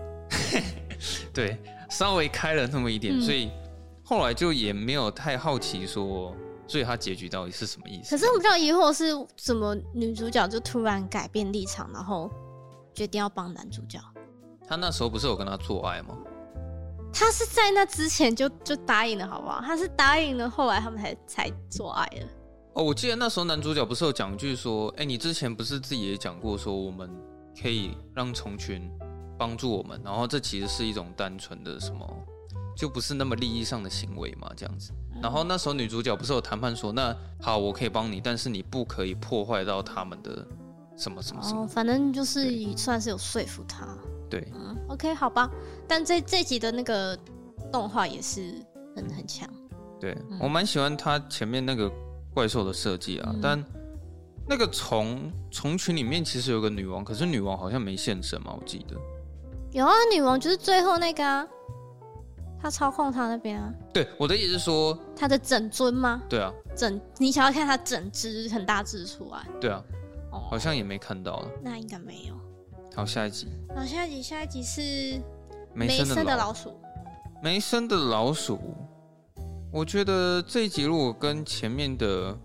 [1.32, 1.58] 对，
[1.88, 3.50] 稍微开了那么一点，嗯，所以
[4.04, 8.10] 后来就也没有太好奇说，所以他结局到底是什么意思？
[8.10, 12.30] 可是我比较疑惑是怎么女主角就突然改变立场，然后
[12.94, 13.98] 决定要帮男主角？
[14.66, 16.16] 他那时候不是有跟他做爱吗？
[17.12, 19.60] 他是在那之前就就答应了，好不好？
[19.60, 22.26] 他是答应了，后来他们才才做爱了。
[22.72, 27.08] 哦，我记得那时候男主角不是有讲句说：“哎、欸，你之前不是自己也讲过说，我们
[27.62, 28.90] 可以让虫群
[29.38, 32.04] 帮助我们，然后这其实是一种单纯的什么，
[32.76, 34.90] 就不是那么利益上的行为嘛，这样子。
[35.22, 40.46] 然后那时候女主角不是有谈判说，那好，我可以帮你，但是你不可以破坏到他们的
[40.96, 41.62] 什么什么什么。
[41.62, 43.86] 哦，反正就是算是有说服他。”
[44.30, 45.48] 对，嗯，OK，好吧，
[45.86, 47.16] 但这这集的那个
[47.70, 48.54] 动画也是
[48.96, 49.48] 很很强。
[50.00, 51.90] 对，嗯，我蛮喜欢它前面那个
[52.32, 53.64] 怪兽的设计啊，嗯，但
[54.48, 58.96] 那个虫虫群里面其实有个女王，可是女王好像没现身嘛，我记得。
[59.70, 61.46] 有啊，女王就是最后那个啊，
[62.64, 63.70] 她操控他那边啊。
[63.92, 66.22] 对，我的意思是说，他的整尊吗？
[66.30, 69.46] 对啊，整你想要看他整只很大只出来？
[69.60, 69.84] 对啊，
[70.32, 71.50] 哦，好像也没看到了。
[71.62, 72.34] 那应该没有。
[72.96, 73.48] 好，下一集。
[73.76, 75.20] 好，下一集，下一集是
[75.74, 76.80] 梅森的老鼠。
[77.42, 78.58] 梅森的老鼠，
[79.70, 82.32] 我觉得这一集如果跟前面的《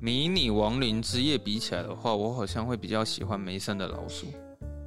[0.00, 4.26] 迷你亡灵之夜》比起来的话，我好像会比较喜欢梅森的老鼠。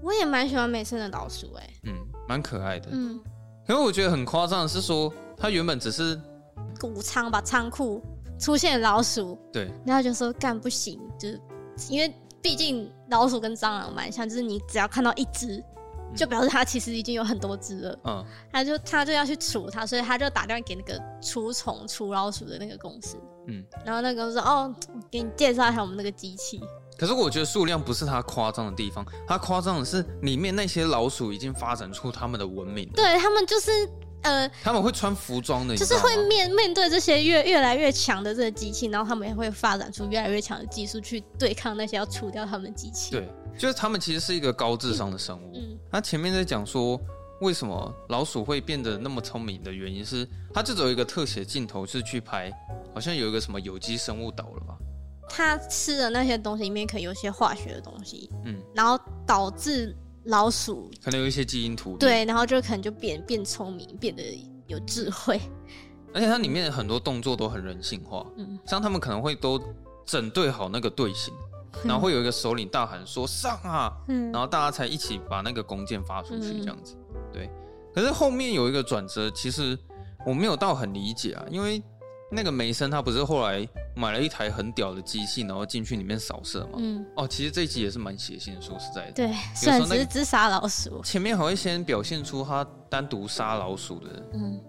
[0.02, 1.93] 我也蛮喜欢梅森的老鼠，欸，哎，嗯，
[2.28, 3.22] 蛮可爱的，嗯。
[3.68, 6.20] 可是我觉得很夸张的是说，他原本只是
[6.80, 8.02] 谷仓吧，仓库
[8.40, 11.40] 出现老鼠，对，然后就说干不行，就是
[11.90, 12.12] 因为。
[12.40, 15.62] 毕竟老鼠跟蟑螂蛮像，就是你只要看到一只，
[16.16, 18.00] 就表示它其实已经有很多只了。
[18.06, 23.18] 嗯，他就他就要去除它，所以他就打电话给那个除虫除老鼠的那个公司。
[23.48, 26.62] 嗯，然后那个说：“哦，我给你介绍一下我们那个机器。”
[26.98, 32.94] 可是我觉得数量不是它夸张的地方，它夸张的是里面那些老鼠已经发展出他们的文明了。
[32.96, 33.72] 对，他们就是。
[34.24, 43.12] 呃，他们会穿服装的，就是会面面对这些越越来越强的这个机器，然后他们也会发展出越来越强的技术去对抗那些要除掉他们的机器。
[43.12, 45.52] 对，就是他们其实是一个高智商的生物。
[45.56, 47.00] 嗯，他前面在讲说
[47.42, 52.52] 为什么老鼠会变得那么聪明的原因是，他就只有一个特写镜头是去拍，
[52.96, 54.76] 好像有一个什么有机生物岛了吧？
[55.30, 59.96] 他吃的那些东西里面可能有些化学的东西，嗯，然后导致。
[60.30, 64.22] 老鼠可能有一些基因突变，对，然后就可能就变变聪明，变得
[64.68, 65.40] 有智慧，
[66.13, 69.58] 而且它里面很多动作都很人性化，嗯，像他们可能会都
[70.06, 71.34] 整队好那个队形，
[71.86, 77.50] 然后会有一个首领大喊说上啊，嗯，然后大家才一起把那个弓箭发出去这样子，嗯，对。
[77.96, 79.80] 可是后面有一个转折，其实
[80.26, 81.82] 我没有到很理解啊，因为。
[82.30, 86.74] 那个梅森他不是后来买了一台很屌的机器，然后进去里面扫射嘛？
[86.78, 87.06] 嗯。
[87.16, 89.12] 哦，其实这一集也是蛮血腥的，说实在的。
[89.13, 91.02] 对，算是只杀老鼠。
[91.04, 94.24] 前面还会先表现出他单独杀老鼠的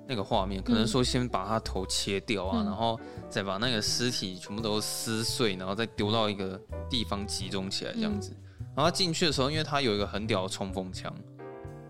[0.07, 8.31] 那个画面，嗯，可能说先把他头切掉啊，嗯，然后再把那个尸体全部都撕碎，然后再丢到一个地方集中起来这样子。
[8.33, 11.13] 嗯，然后他进去的时候，因为他有一个很屌的冲锋枪，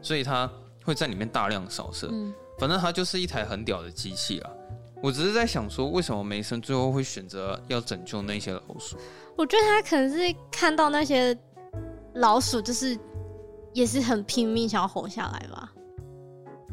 [0.00, 0.50] 所以他
[0.83, 2.09] 会在里面大量扫射。
[2.11, 2.33] 嗯。
[2.59, 4.50] 反正他就是一台很屌的机器啊。
[5.02, 8.96] 我只是在想说，为什么梅森最后会选择要拯救那些老鼠？
[9.37, 11.37] 我觉得他可能是看到那些
[12.14, 12.98] 老鼠，就是
[13.72, 15.72] 也是很拼命想要活下来吧。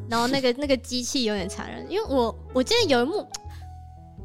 [0.10, 3.28] 然后那个 那个机器有点残忍，因为我我记得有一幕，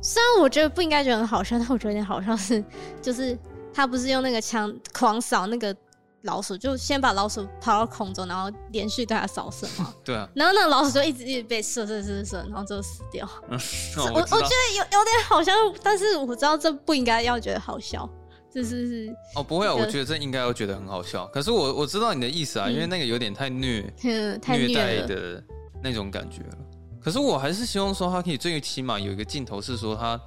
[0.00, 2.64] 虽然我觉得不应该觉得很好笑，但我觉得有点好笑是，
[3.02, 3.38] 就是
[3.72, 5.76] 他不是用那个枪狂扫那个
[6.22, 9.94] 老鼠，就先把老鼠抛到空中，然后连续对它扫射嘛。
[10.04, 10.28] 对啊。
[10.34, 13.28] 然后那个老鼠就一直一直被射射射射，然后就死掉。
[13.48, 13.58] 嗯，
[13.96, 15.52] 我我，我觉得有有点好笑，
[15.82, 18.08] 但是我知道这不应该要觉得好笑。
[18.52, 21.24] 这是是哦，不会啊，我觉得这应该要觉得很好笑。
[21.28, 23.82] 可是我我知道你的意思啊，嗯、因为那个有点太虐，
[24.42, 25.42] 太虐待的
[25.80, 26.58] 那种感觉了。
[27.00, 30.20] 可是我还是希望说，他可以最起码有一个镜头是说，他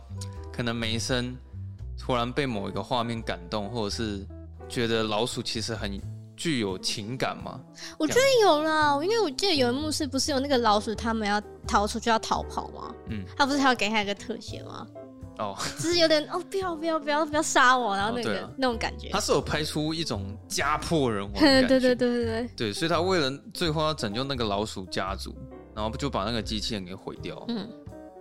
[0.52, 1.38] 可能梅森
[2.00, 4.26] 突然被某一个画面感动，或者是
[4.70, 6.00] 觉得老鼠其实很
[6.36, 7.60] 具有情感吗。
[7.98, 12.94] 我觉得有啦，因为我记得有一幕是不是有那个老鼠他们要逃出去要逃跑吗？
[13.10, 14.88] 嗯，他不是还要给他一个特写吗？
[15.40, 22.50] 哦，只是有点哦，不要不要不要不要杀我，然后那个、哦啊、那种感觉，他是有拍出一种家破人亡 对对对对对。
[22.56, 25.36] 对，所以他为了最后要拯救那个老鼠家族，
[25.76, 27.68] 然后就把那个机器人给毁掉，嗯，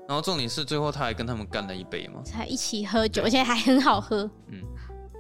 [0.09, 4.63] 然后重点是最后他还跟他们干了一杯嘛，才一起喝酒，而且还很好喝，嗯，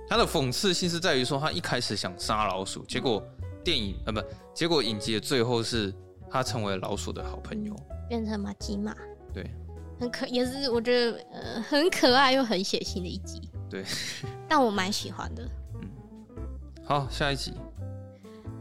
[0.08, 3.22] 他的讽刺性是在于说他一开始想杀老鼠，结果
[3.64, 4.22] 电影呃不，
[4.54, 5.94] 结果影集的最后是
[6.30, 7.74] 他成为老鼠的好朋友，
[8.08, 8.94] 变成马吉玛，
[9.32, 9.48] 对。
[10.00, 13.84] 很可也是我觉得呃很可爱又很血腥的一集，对，
[14.48, 15.48] 但我蛮喜欢的。
[15.80, 15.88] 嗯，
[16.84, 17.52] 好，下一集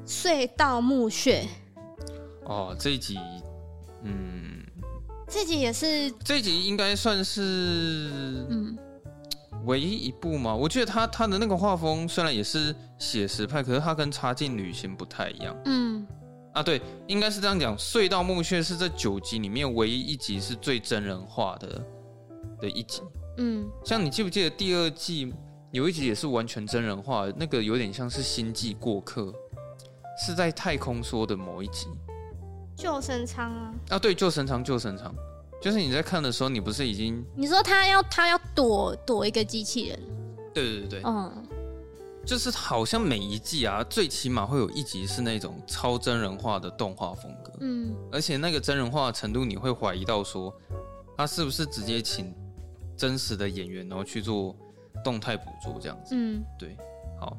[0.06, 1.48] 隧道墓穴。
[2.44, 3.18] 哦，这一集，
[4.04, 4.64] 嗯，
[5.28, 7.42] 这集也是这一集应该算是
[8.50, 8.61] 嗯
[9.66, 10.56] 唯一一部嘛。
[10.56, 15.56] 我觉得他他的那个画风虽然也是写实派，可是他跟《插进旅行》不太一样。
[15.66, 16.08] 嗯。
[16.54, 17.78] 啊，对，应该是这样讲。
[17.78, 21.82] 隧道墓穴是这九集里面唯一一集是最真人化的
[22.60, 23.02] 的一集。
[23.38, 25.34] 嗯，像你记不记得第二季
[25.72, 29.34] 有一集也是完全真人化，那个有点像是星际过客，
[30.26, 31.88] 是在太空说的某一集。
[32.76, 33.74] 救生舱啊？
[33.92, 35.16] 啊，对，救生舱，救生舱，
[35.62, 37.24] 就是你在看的时候，你不是已经？
[37.36, 40.00] 你说他要他要躲躲一个机器人？
[40.54, 41.32] 对对对对，嗯。
[42.24, 50.54] 就是好像每一季啊，最起码会有一集是那种超真人化的动画风格，嗯，而且那个真人化的程度，你会怀疑到说，
[51.18, 52.32] 他是不是直接请
[52.96, 54.56] 真实的演员，然后去做
[55.04, 56.78] 动态捕捉这样子，嗯，对，
[57.20, 57.36] 好，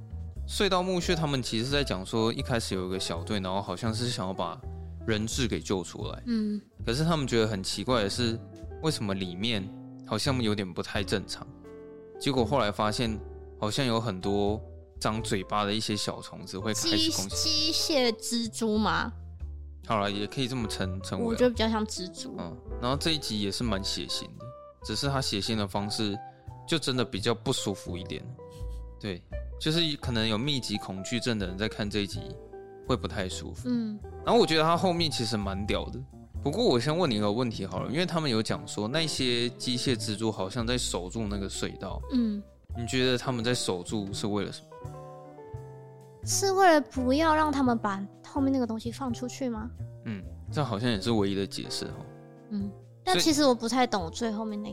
[0.48, 4.60] 隧道墓穴他们其实是在讲说，一开始有一个小队，然后好像是想要把
[5.06, 8.38] 人质给救出来，嗯，可是他们觉得很奇怪的是，
[8.82, 9.68] 为什么里面
[10.06, 11.46] 好像有点不太正常，
[12.20, 13.18] 结果后来发现
[13.60, 14.60] 好像有很多。
[15.00, 19.12] 长嘴巴的一些小虫子会开始攻击机械蜘蛛吗？
[19.84, 21.26] 好了，也可以这么称称为。
[21.26, 22.36] 我觉得比较像蜘蛛。
[22.38, 24.46] 嗯，然后这一集也是蛮血腥的，
[24.84, 26.16] 只是他血腥的方式
[26.68, 28.24] 就真的比较不舒服一点。
[29.00, 29.20] 对，
[29.60, 32.20] 就是可能有密集恐惧症的人在看这一集
[32.86, 33.68] 会不太舒服。
[33.68, 36.00] 嗯，然后我觉得他后面其实蛮屌的。
[36.42, 42.02] 不过我先问你一个问题好了，因为他们有讲说那些机械蜘蛛好像在守住那个隧道。
[42.12, 42.42] 嗯，
[42.76, 44.68] 你觉得他们在守住是为了什么？
[46.24, 49.70] 是为了不要让他们把后面那个东西放出去吗？
[50.06, 52.06] 嗯，这好像也是唯一的解释哦。
[52.50, 52.70] 嗯，
[53.04, 54.72] 但其实我不太懂最后面那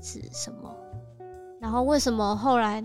[0.00, 0.76] 只是什么。
[1.60, 2.84] 然后为什么后来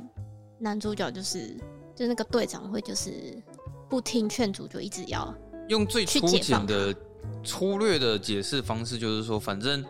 [0.59, 1.55] 男主角就是
[1.95, 3.41] 就那个队长会就是
[3.89, 5.33] 不听劝阻，就一直要
[5.69, 6.95] 用最粗简的
[7.43, 9.83] 粗略的解释方式，就是说，反正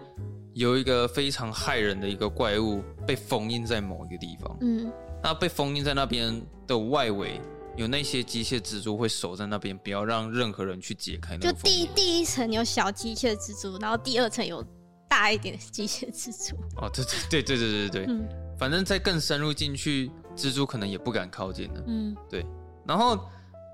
[0.53, 4.57] 有一个非常害人的一个怪物被封印在某一个地方。
[4.61, 4.91] 嗯。
[5.23, 7.41] 那被封印在那边的外围，
[7.75, 11.35] 有那些机械蜘蛛会守在那边，不要让任何人去解开。
[11.37, 14.63] 就第一第一层有小机械蜘蛛，然后第二层有
[15.09, 16.55] 大一点的机械蜘蛛。
[16.77, 18.27] 哦，对对对对对对对，嗯，
[18.59, 21.83] 反正再更深入进去，蜘蛛可能也不敢靠近了。
[21.87, 22.45] 嗯，对。
[22.85, 23.19] 然后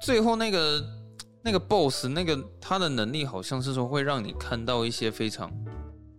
[0.02, 0.84] 最后那个
[1.44, 5.52] 那个 boss，那个他的能力好像是说会让你看到一些非常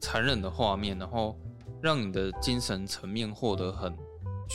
[0.00, 1.38] 残忍的画面，然后
[1.82, 3.94] 让你的精神层面获得很。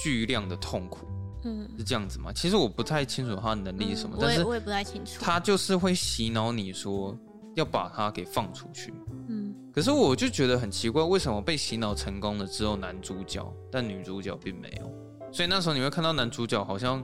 [0.04, 1.08] 巨量的痛苦，
[1.44, 2.32] 嗯，是这样子吗？
[2.32, 5.20] 其实我不太清楚他的能力是什么，嗯、但是我也不太清楚。
[5.20, 7.18] 他就是会洗脑你说
[7.56, 8.94] 要把他给放出去，
[9.28, 9.56] 嗯。
[9.74, 14.92] 可是我就觉得很奇怪，为什么被洗脑成功了只有男主角，但女主角并没有？
[15.32, 17.04] 所以那时候你会看到男主角好像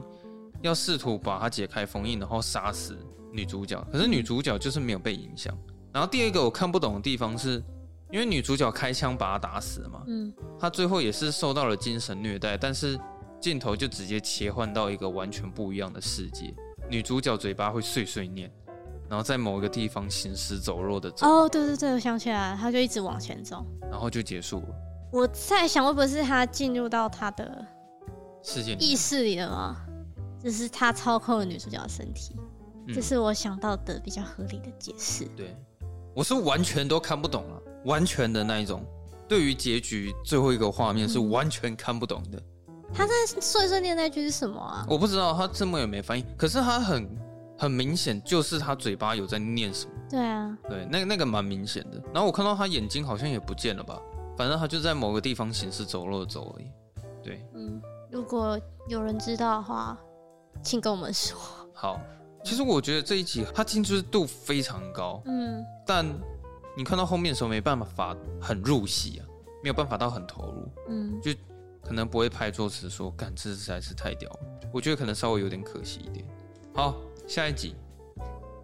[0.66, 2.98] 要试图把它解开封印，然后杀死
[3.32, 3.80] 女主角。
[3.92, 5.56] 可是女主角就是没有被影响。
[5.92, 7.62] 然后第二个我看不懂的地方是。
[8.12, 12.96] 因为女主角开枪把他打死了嘛，嗯，她最后也是受到了精神虐待，但是
[13.40, 16.54] 镜头就直接切换到一个完全不一样的世界。
[16.88, 18.48] 女主角嘴巴会碎碎念，
[19.08, 21.26] 然后在某一个地方行尸走肉的走。
[21.26, 24.68] 哦，对对对，我想起来了，她就一直往前走，然后就结束了。
[25.10, 27.66] 我在想，会不会是她进入到她的
[28.44, 29.83] 世界意识里了吗？
[30.44, 32.36] 就是他操控了女主角的身体，
[32.88, 35.24] 这是我想到的比较合理的解释。
[35.34, 35.56] 对。
[36.14, 38.84] 我是完全都看不懂了，完全的那一种。
[39.26, 42.40] 对于结局最后一个画面是完全看不懂的。
[42.92, 44.86] 他在碎碎念那句是什么啊？
[44.88, 46.24] 我不知道，他字幕也没翻译。
[46.36, 47.08] 可是他很
[47.58, 49.92] 很明显，就是他嘴巴有在念什么。
[50.08, 52.00] 对啊，对，那个那个蛮明显的。
[52.12, 53.98] 然后我看到他眼睛好像也不见了吧？
[54.36, 56.66] 反正他就在某个地方行尸走肉走而已。
[57.24, 59.98] 对，嗯，如果有人知道的话，
[60.64, 61.38] 请跟我们说。
[61.72, 62.00] 好，
[62.42, 66.04] 其实我觉得这一集它精致度非常高，嗯，但
[66.76, 69.22] 你看到后面的时候没办法很入戏啊，
[69.62, 71.30] 没有办法到很投入，嗯，就
[71.82, 74.40] 可能不会拍作词说，干这实在是太屌了，
[74.72, 76.26] 我觉得可能稍微有点可惜一点。
[76.74, 76.96] 好，
[77.28, 77.76] 下一集，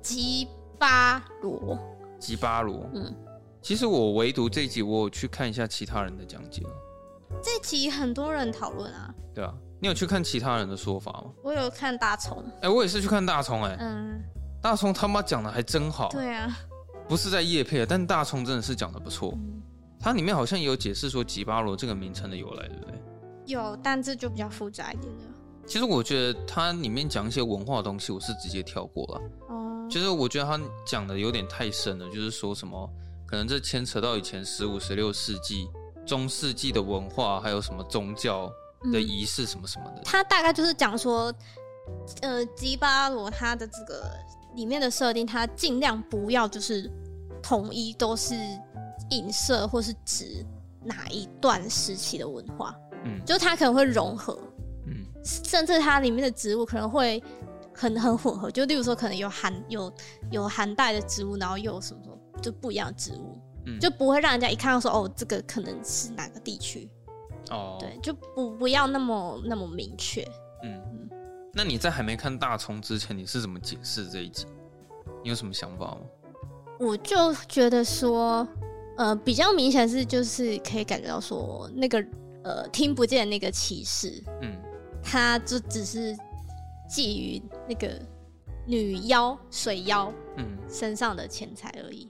[0.03, 1.79] 吉巴罗，
[2.19, 3.15] 吉巴罗，嗯，
[3.61, 6.63] 其实我唯独这一集我有去看一下其他人的讲解。
[6.63, 6.71] 了，
[7.43, 9.55] 这集很多人讨论啊，对啊。
[9.81, 11.33] 你有去看其他人的说法吗？
[11.43, 14.23] 我有看大葱，哎、欸，我也是去看大葱，哎，嗯，
[14.61, 16.55] 大葱他妈讲的还真好，对啊，
[17.09, 19.63] 不是在叶配，但大葱真的是讲的不错，嗯，
[19.99, 22.95] 它里面好像也有解释说吉巴罗这个名称的由来，对不对？
[23.47, 25.23] 有，但这就比较复杂一点了。
[25.67, 32.87] 其实我觉得它里面讲一些文化的东西，我是直接跳过了，哦，就是我觉得他讲的有点太深了，就是说什么
[33.27, 35.71] 可能这牵扯到以前十五、十六世纪
[36.07, 38.53] 中世纪的文化，还有什么宗教。
[38.93, 41.33] 的仪式什么什么的，他大概就是讲说，
[42.23, 44.11] 呃，吉巴罗他的这个
[44.55, 46.91] 里面的设定，他尽量不要就是
[47.43, 48.35] 统一都是
[49.11, 50.45] 影射或是指
[50.83, 54.39] 哪一段时期的文化，嗯，就他可能会融合，
[54.87, 57.23] 嗯，甚至它里面的植物可能会
[57.75, 59.93] 很很混合，就例如说可能有寒有
[60.31, 66.91] 有寒带的植物，然后又有什么什么就不一样的植物，嗯，就不会让人家一看到说哦，这个可能是哪个地区。
[67.51, 70.23] 哦，对，就不不要那么那么明确。
[70.63, 71.11] 嗯嗯，
[71.53, 74.47] 那你在还没看大葱之前，你是怎么解释这一集？
[75.23, 76.01] 你有什么想法吗？
[76.79, 78.47] 我就觉得说，
[78.97, 82.05] 呃，比较明显是就是可以感觉到说，那个
[82.45, 84.57] 呃听不见那个骑士，嗯，
[85.03, 86.15] 他就只是
[86.89, 88.01] 觊觎那个
[88.67, 92.09] 女妖水妖，嗯，身上的钱财而已。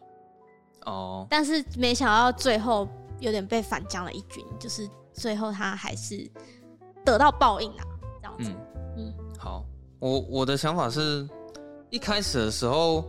[0.86, 2.86] 哦，但是没想到最后
[3.20, 4.88] 有点被反将了一军，就是。
[5.12, 6.30] 最后他还是
[7.04, 7.84] 得到报应啊，
[8.22, 8.50] 这样子。
[8.96, 9.64] 嗯，嗯好，
[9.98, 11.28] 我我的想法是，
[11.90, 13.04] 一开始的时候，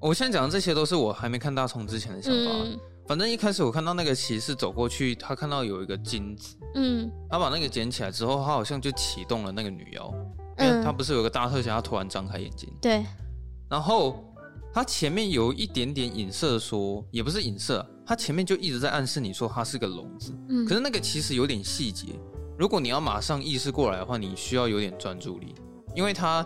[0.00, 2.50] 我现在讲的这些都是我还没看大葱之前的想法。
[2.52, 10.12] 嗯、反正一开始我看到那个骑士走过去，他看到有一个金子，嗯，他把那个捡起来之后，他好像就启动了那个女妖，
[10.58, 13.04] 因为他不是有个大特写，他突然张开眼睛，对，
[13.68, 14.24] 然后
[14.72, 17.84] 他前面有一点点影射说，也不是影射。
[18.10, 22.06] 他前面就一直在暗示你说他是个聋子，嗯，可是那个其实有点细节。
[22.58, 25.54] 如果你要马上意识过来的话，你需要有点专注力，
[25.94, 26.44] 因为他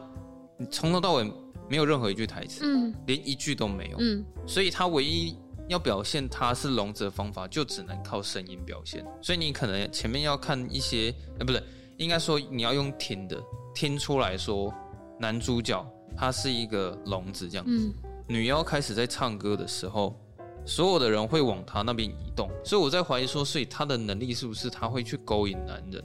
[0.70, 1.24] 从头到尾
[1.66, 9.02] 没有任何一句台词，嗯，连一句都没有，嗯，所以他唯一要表现他是聋子的方法，就只能靠声音表现。
[9.22, 11.62] 所以你可能前面要看一些，呃，不对，
[11.96, 13.42] 应该说你要用听的
[13.74, 14.70] 听出来说
[15.18, 15.82] 男主角
[16.14, 17.72] 他是一个聋子这样子。
[17.72, 17.94] 嗯，
[18.28, 20.20] 女妖开始在唱歌的时候。
[20.66, 26.02] 所有的人会往他那边移动，所以我在怀疑说，所以他的能力是不是他会去勾引男人，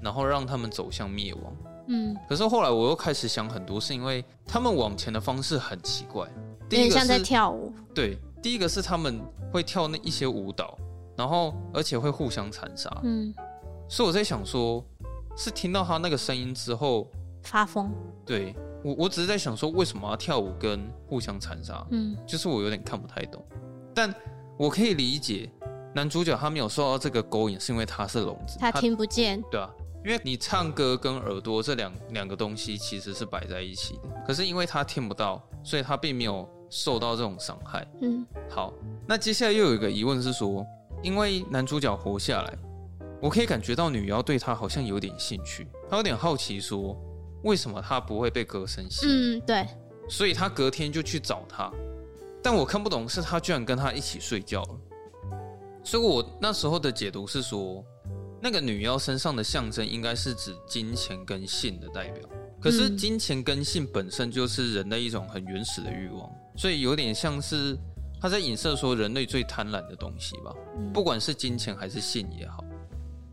[0.00, 1.56] 然后让他们走向灭亡？
[1.88, 2.16] 嗯。
[2.28, 6.28] 可是后来我又开始想很多，是因为他们往前的方式很奇怪。
[6.68, 7.72] 第一个是像在跳舞。
[7.92, 9.20] 对，第一个是他们
[9.52, 10.78] 会跳那一些舞蹈，
[11.16, 12.88] 然后而且会互相残杀。
[13.02, 13.34] 嗯。
[13.88, 14.84] 所以我在想说，
[15.36, 17.10] 是听到他那个声音之后
[17.42, 17.90] 发疯？
[18.24, 21.84] 对，我我只是在想说，为什么要跳舞跟互相残杀？
[21.90, 23.44] 嗯，就是我有点看不太懂。
[23.94, 24.14] 但
[24.58, 25.50] 我可以理解，
[25.94, 29.42] 男主角他没有受到这个勾引，是因为他是聋子，他听不见。
[29.50, 29.70] 对啊，
[30.04, 37.86] 因为你唱歌跟耳朵这两两个东西其实是摆在一起的，可是因为他听不到，所以他并没有受到这种伤害。
[38.00, 38.72] 嗯，好，
[39.06, 40.64] 那接下来又有一个疑问是说，
[41.02, 42.58] 因为男主角活下来，
[43.20, 46.96] 我可以感觉到女妖对他好像有点兴趣，他有点好奇说，
[47.42, 49.38] 为什么他不会被歌声吸引？
[49.38, 49.66] 嗯，对，
[50.08, 51.72] 所以他隔天就去找他。
[52.42, 54.80] 但我看不懂，是他居然跟他一起睡觉了，
[55.84, 57.84] 所以我那时候的解读是说，
[58.40, 62.26] 那个女妖身上的象征应该是指金钱跟性的代表。
[62.58, 67.78] 可是金钱跟性本身就是人类一种很原始的欲望，所以有点像是
[68.20, 70.54] 他在影射说人类最贪婪的东西吧，
[70.92, 72.64] 不管是金钱还是性也好。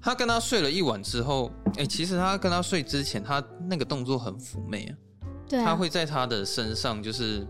[0.01, 4.95] 他跟他睡了一晚之后，哎，其实他跟他睡之前，他那个动作很妩媚啊，
[5.47, 7.47] 对啊，他会在他的身上就是。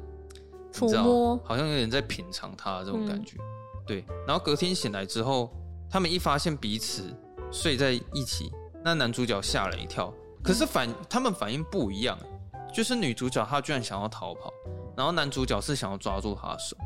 [0.81, 4.05] 你知道，好像有点在品尝他的这种感觉，嗯、对。
[4.27, 5.51] 然后隔天醒来之后，
[5.89, 7.03] 他们一发现彼此
[7.51, 8.51] 睡在一起，
[8.83, 10.13] 那男主角吓了一跳。
[10.43, 12.17] 可是反他们反应不一样，
[12.73, 14.53] 就是女主角她居然想要逃跑，
[14.95, 16.77] 然后男主角是想要抓住她的手。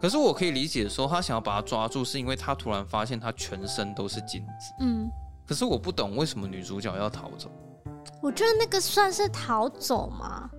[0.00, 4.74] 可是我可以理解说，他想要把他抓住，是因为他突然发现他全身都是金子。
[4.80, 5.08] 嗯。
[5.46, 7.50] 可是我不懂为什么女主角要逃走。
[8.20, 10.50] 我觉得那个算是逃走吗？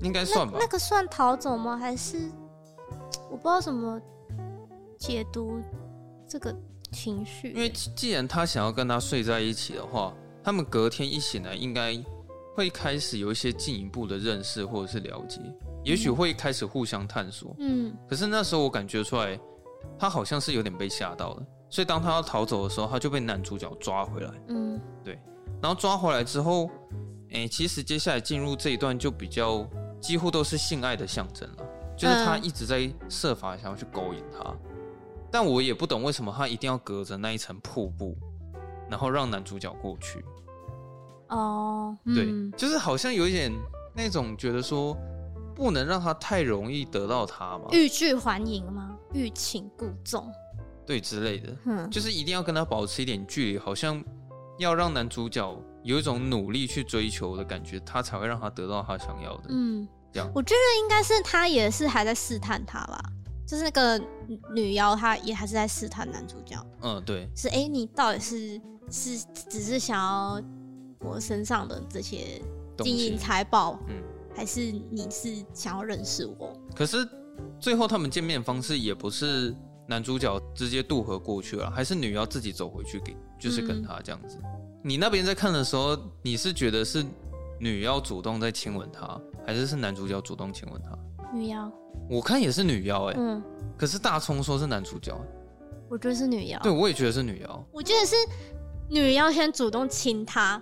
[0.00, 0.52] 应该算吧。
[0.54, 1.76] 那，那个算逃走吗？
[1.76, 2.30] 还是
[3.30, 4.00] 我不知道怎么
[4.98, 5.60] 解读
[6.28, 6.54] 这个
[6.92, 7.52] 情绪？
[7.52, 11.96] 因为既然他想要跟他睡在一起的话，他们隔天一醒来，应该
[12.54, 15.40] 会开始有一些进一步的认识或者是了解，
[15.84, 17.54] 也许会开始互相探索。
[17.58, 17.94] 嗯。
[18.08, 19.38] 可是那时候我感觉出来，
[19.98, 21.42] 他好像是有点被吓到了。
[21.68, 24.30] 所以当他要逃走的时候，他就被男主角抓回来。
[24.48, 25.18] 嗯，对。
[25.60, 26.70] 然后抓回来之后，
[27.30, 29.68] 哎、欸，其实接下来进入这一段就比较
[30.06, 31.64] 几乎都是性爱的象征了，
[31.96, 34.50] 就是他一直在设法想要去勾引他。
[34.50, 34.58] 嗯、
[35.32, 38.16] 但我也不懂为什么他一定要隔着那一层瀑布，
[38.88, 40.24] 然后让男主角过去。
[41.30, 42.14] 哦，嗯、
[42.52, 43.52] 对，就是好像有一点
[43.96, 44.96] 那种觉得说
[45.56, 48.96] 不能让他太容易得到他嘛，欲拒还迎吗？
[49.12, 50.24] 欲擒故纵。
[50.86, 54.00] 对之类的，嗯，就是一定要跟他保持一点距离，好像
[54.58, 55.52] 要让男主角
[55.82, 59.46] 有一种努力去追求的感觉，他才会让他得到他想要的。
[59.48, 60.32] 嗯，这样。
[60.34, 62.98] 我觉得应该是他也是还在试探他吧，
[63.46, 64.00] 就是那个
[64.54, 66.56] 女妖，她也还是在试探男主角。
[66.80, 67.28] 嗯，对。
[67.36, 68.60] 是哎，你到底是
[68.90, 70.42] 是只是想要
[71.00, 72.40] 我身上的这些
[72.78, 74.02] 金银财宝，嗯，
[74.34, 76.58] 还是你是想要认识我？
[76.74, 77.06] 可是
[77.60, 79.54] 最后他们见面方式也不是。
[79.88, 84.36] 男主角直接渡河过去了，还是女妖自己走回去给，就是跟他这样子。
[84.42, 84.50] 嗯、
[84.82, 87.06] 你那边在看的时候，你是觉得是
[87.60, 89.16] 女妖主动在亲吻他，
[89.46, 90.98] 还是是男主角主动亲吻他？
[91.32, 91.70] 女妖，
[92.10, 93.18] 我看也是女妖哎、欸。
[93.18, 93.42] 嗯。
[93.78, 95.16] 可是大葱说是男主角，
[95.88, 96.58] 我觉得是女妖。
[96.60, 97.64] 对，我也觉得是女妖。
[97.72, 98.16] 我觉得是
[98.88, 100.60] 女妖先主动亲他，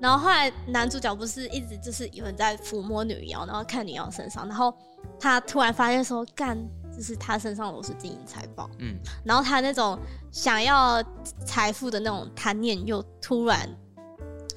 [0.00, 4.74] 然后后来男主角不是一直就是有人在抚摸女妖，然后看女妖身上，然后
[5.20, 6.58] 他突然发现说干。
[6.90, 9.96] 就是他身上都是金银财宝，嗯，然后他那种
[10.32, 11.00] 想要
[11.46, 13.68] 财富的那种贪念又突然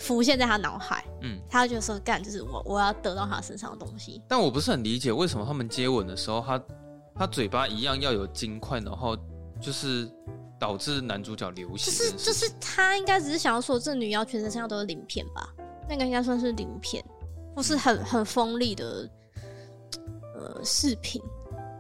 [0.02, 4.22] 浮现在他脑海，嗯，他就说干，就是我我要得到他身上的东西。
[4.28, 6.64] 但我不是很理解为什么他们接吻的时候，他
[7.16, 9.16] 他嘴巴一样要有金块，然后
[9.62, 10.10] 就是
[10.60, 11.92] 导致男主角流血。
[11.92, 15.54] 就是就是他应该只是想要说，这女妖全身上下都是鳞片吧？
[15.88, 17.04] 那个应该算是鳞片，
[17.56, 19.10] 或是很很锋利的
[20.36, 21.22] 呃饰品。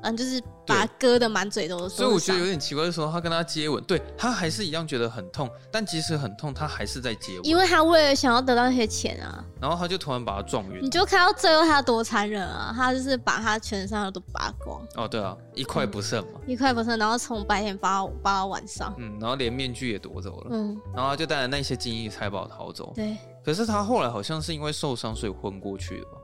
[0.04, 1.96] 嗯，就是把他割的满嘴都是。
[1.96, 9.44] 所以我觉得有点奇怪的时候，他跟他接吻，对他还是一样觉得很痛，但即使很痛，他还是在接吻，因为他为了想要得到那些钱啊。
[9.60, 10.80] 然后他就突然把他撞晕。
[10.82, 12.74] 你就看到最后他多残忍啊！
[12.76, 14.82] 他就是把他全身上下都拔光。
[14.96, 16.40] 哦，对啊，一块不剩嘛。
[16.46, 18.92] 嗯、一块不剩，然后从白天拔到拔到晚上。
[18.98, 20.48] 嗯，然后连面具也夺走了。
[20.52, 22.92] 嗯，然后他就带着那些金银财宝逃走。
[22.96, 23.16] 对。
[23.46, 26.18] 可是他后来好像是因为受伤，所以昏过去了吧？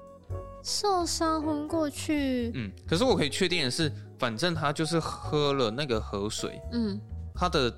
[0.68, 3.90] 受伤昏过去，嗯，可是我可以确定的是，
[4.20, 7.00] 反正他就是喝了那个河水，嗯，
[7.34, 7.74] 他的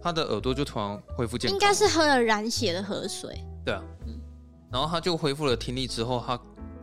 [0.00, 4.14] 他的耳朵就突然恢复健康，应该是喝了染血的河水，对啊，嗯，
[4.70, 6.40] 然后他就恢复了听力之后，他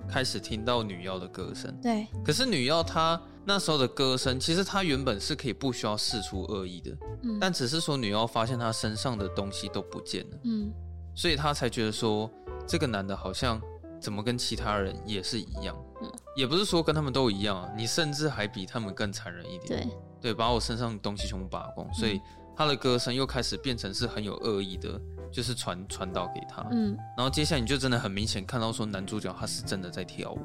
[0.10, 6.92] 开始听到女妖的歌声，对，可是女妖她那时候的歌声，其实她原本是可以不需要释出恶意的，
[7.24, 10.70] 嗯，但只是说女妖发现她身上的东西都不见了，嗯，
[11.16, 12.30] 所以她才觉得说
[12.68, 13.58] 这个男的好像。
[14.06, 15.76] 怎么跟其他人也是一样？
[16.00, 19.82] 嗯，也不是说跟他们都一样啊，你甚至还比他们更残忍一点。
[19.82, 22.22] 对，对，把我身上的东西全部拔光，所以
[22.56, 25.02] 他的歌声又开始变成是很有恶意的，
[25.32, 26.64] 就是传传导给他。
[26.70, 30.40] 嗯，然后接下来你就真的很明显看到说男主角他是真的在跳舞，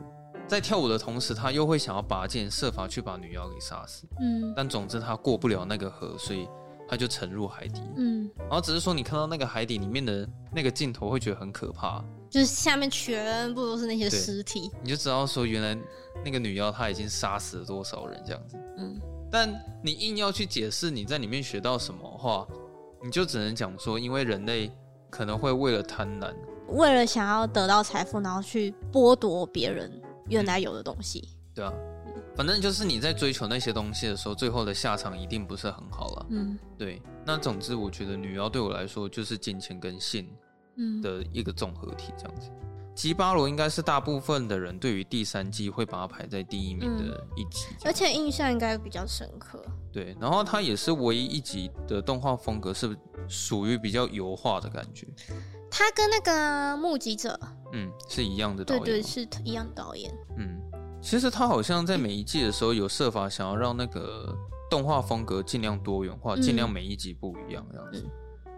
[0.48, 4.08] 在跳舞的同时，他又会想要拔剑，设法去把女妖给杀死。
[4.20, 6.48] 嗯，但总之他过不了那个河，所以
[6.90, 7.80] 他就沉入海底。
[7.96, 12.04] 嗯，然后只是说你看到那个海底里面的那个镜头，会觉得很可怕。
[12.28, 15.78] 就是下面全部都是那些尸体，你就知道说原来
[16.24, 18.56] 那个女妖她已经杀死了多少人这样子。
[18.76, 19.48] 嗯，但
[19.84, 22.44] 你硬要去解释你在里面学到什么话，
[23.04, 24.68] 你就只能讲说，因为人类
[25.10, 26.34] 可能会为了贪婪，
[26.70, 29.90] 为了想要得到财富，然后去剥夺别人
[30.28, 31.28] 原来有的东西。
[31.28, 31.72] 嗯，对啊，
[32.40, 36.26] 反正就是你在追求那些东西的时候，最后的下场一定不是很好了。
[36.30, 37.02] 嗯，对。
[37.26, 40.26] 那总之，我觉得女妖对我来说就是金钱跟性。
[41.02, 42.50] 的一个综合体这样子，
[42.94, 49.62] 吉巴罗应该是大部分的人对于第三季会把它排在第一名的一集，而且印象应该比较深刻。
[49.92, 52.96] 对，然后它也是唯一一集的动画风格是
[53.28, 55.06] 属于比较油画的感觉。
[55.70, 57.38] 它跟那个目击者，
[57.74, 60.10] 嗯，是一样的导演，对对，是一样导演。
[60.38, 60.59] 嗯，
[61.02, 64.36] 其实他好像在每一季的时候有设法想要让那个
[64.70, 68.02] 动画风格尽量多元化，尽量每一集不一样这样子。
[68.04, 68.10] 嗯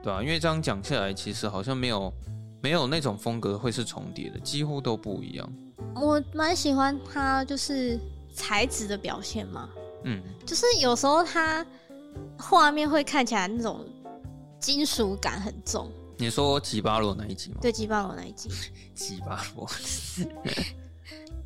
[0.03, 2.13] 对啊，因为这样讲下来，其实好像没有
[2.61, 5.49] 没有那种风格会是重叠的，几乎都不一样。
[5.95, 7.97] 我蛮喜欢他就是
[8.35, 9.69] 材质的表现嘛，
[10.03, 11.65] 嗯，就是有时候他
[12.37, 13.87] 画面会看起来那种
[14.59, 15.89] 金属感很重。
[16.19, 17.59] 你说吉巴罗那一集吗？
[17.63, 18.51] 对，吉巴罗那一集。
[18.97, 19.71] 吉巴罗。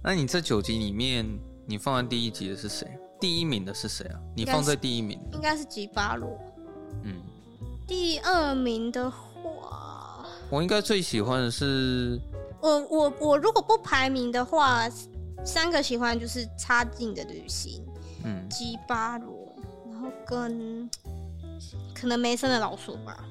[0.06, 1.26] 那你这九集里面，
[1.66, 2.86] 你放在第一集的是谁？
[3.20, 4.20] 第一名的是谁啊？
[4.36, 6.38] 你放在第一名，应该是吉巴罗。
[7.02, 7.20] 嗯。
[7.88, 12.20] 第二名的话，我应该最喜欢的是。
[12.60, 14.88] 我我我如果不排名的话，
[15.44, 17.84] 三个喜欢就是差劲的旅行，
[18.22, 19.56] 嗯，吉巴罗，
[19.90, 20.88] 然后跟
[21.92, 23.24] 可能梅森的老鼠吧。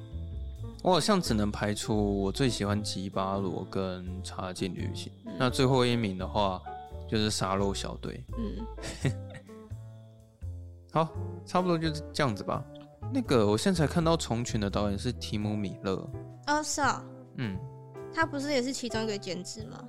[0.86, 6.62] 我好像只能排除我最喜欢吉巴罗跟差劲旅行，嗯，那最后一名的话
[7.08, 8.24] 就是沙漏小队。
[8.38, 9.12] 嗯，
[10.94, 11.08] 好，
[11.44, 12.64] 差不多就是这样子吧。
[13.12, 16.08] 那个我现在才看到虫群的导演是提姆米勒。
[16.46, 17.04] 哦，是啊，
[17.38, 17.58] 嗯。
[18.14, 19.82] 他不是也是其中一个监制吗？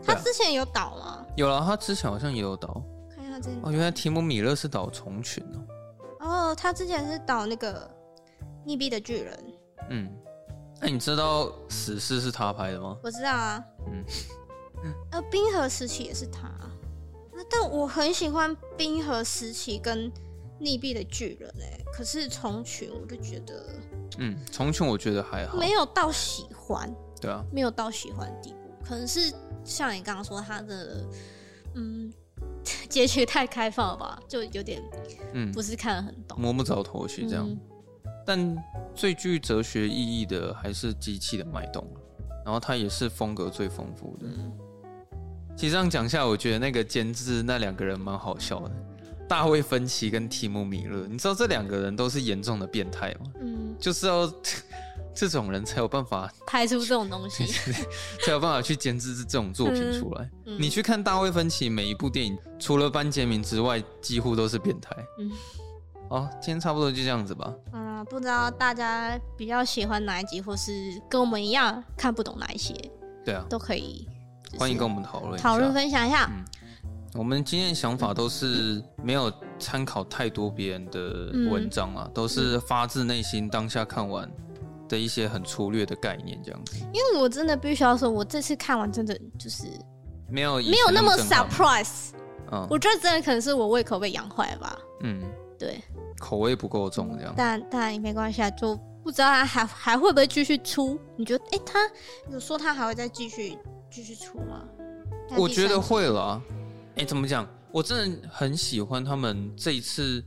[0.00, 1.26] 他之前有导吗？
[1.36, 2.80] 有了，他之前好像也有导。
[3.10, 5.64] 看一下这哦，原来提姆米勒是导《虫群》哦。
[6.20, 7.90] 哦，他之前是导那个
[8.70, 9.34] 《溺毙的巨人》。
[9.90, 10.10] 嗯，
[10.80, 12.96] 那你知道《死侍》是他拍的吗？
[13.02, 13.64] 我知道啊。
[13.86, 14.04] 嗯。
[15.10, 16.50] 呃，《冰河时期》也是他。
[17.50, 20.10] 但我很喜欢《冰河时期》跟
[20.60, 23.66] 《溺毙的巨人》哎，可是《虫群》我就觉得，
[24.18, 26.92] 嗯，《虫群》我觉得还好，没有到喜欢。
[27.20, 29.32] 对啊，没有到喜欢的地步，可能是
[29.64, 31.04] 像你刚刚说他的，
[31.74, 32.12] 嗯，
[32.88, 34.82] 结局太开放了吧，就有点，
[35.32, 37.48] 嗯，不是看得很懂，摸不着头绪这样。
[37.48, 37.58] 嗯、
[38.26, 38.56] 但
[38.94, 41.86] 最具哲学意义的还是机器的脉动，
[42.44, 44.26] 然后它也是风格最丰富的。
[44.26, 44.52] 嗯、
[45.56, 48.70] 其实这样讲下，我觉得那个监制那两个人蛮好笑的，
[49.28, 53.30] 大卫芬奇跟提姆米勒，你知道这两个人都是严重的变态吗？
[53.40, 54.30] 嗯，就是要。
[55.18, 57.46] 这种人才有办法拍出这种东西，
[58.22, 60.30] 才有办法去监制这种作品出来。
[60.44, 64.94] 你去看大卫芬奇每一部电影，除了班杰明之外，几乎都是变态。
[65.18, 65.32] 嗯，
[66.10, 67.50] 好，今天差不多就这样子吧。
[67.72, 70.72] 嗯，不知道大家比较喜欢哪一集，或是
[71.08, 72.74] 跟我们一样看不懂哪一些？
[73.24, 74.08] 对啊，都可以
[74.58, 76.30] 欢迎跟我们讨论讨论分享一下。
[76.32, 76.44] 嗯，
[77.14, 84.30] 我们今天的想法都是没有参考太多别人的文章啊，嗯、都是发自内心当下看完。
[84.88, 86.76] 的一些很粗略的概念，这样子。
[86.92, 89.64] 因为我真的必须要说，我这次看完真的就是
[90.30, 92.10] 没有没有那么 surprise。
[92.52, 94.78] 嗯，我觉得真的可能是我胃口被养坏了吧。
[95.02, 95.20] 嗯，
[95.58, 95.82] 对，
[96.18, 97.34] 口味不够重这样。
[97.36, 100.98] 但但也没关系啊，就不知道他还还会不会继续出？
[101.16, 101.44] 你觉得？
[101.46, 101.90] 哎、欸，他
[102.30, 103.56] 有说他还会再继续
[103.90, 104.64] 继续出吗？
[105.38, 106.42] 我觉得会了。
[106.96, 107.46] 哎、欸，怎么讲？
[107.72, 110.24] 我真的很喜欢他们这一次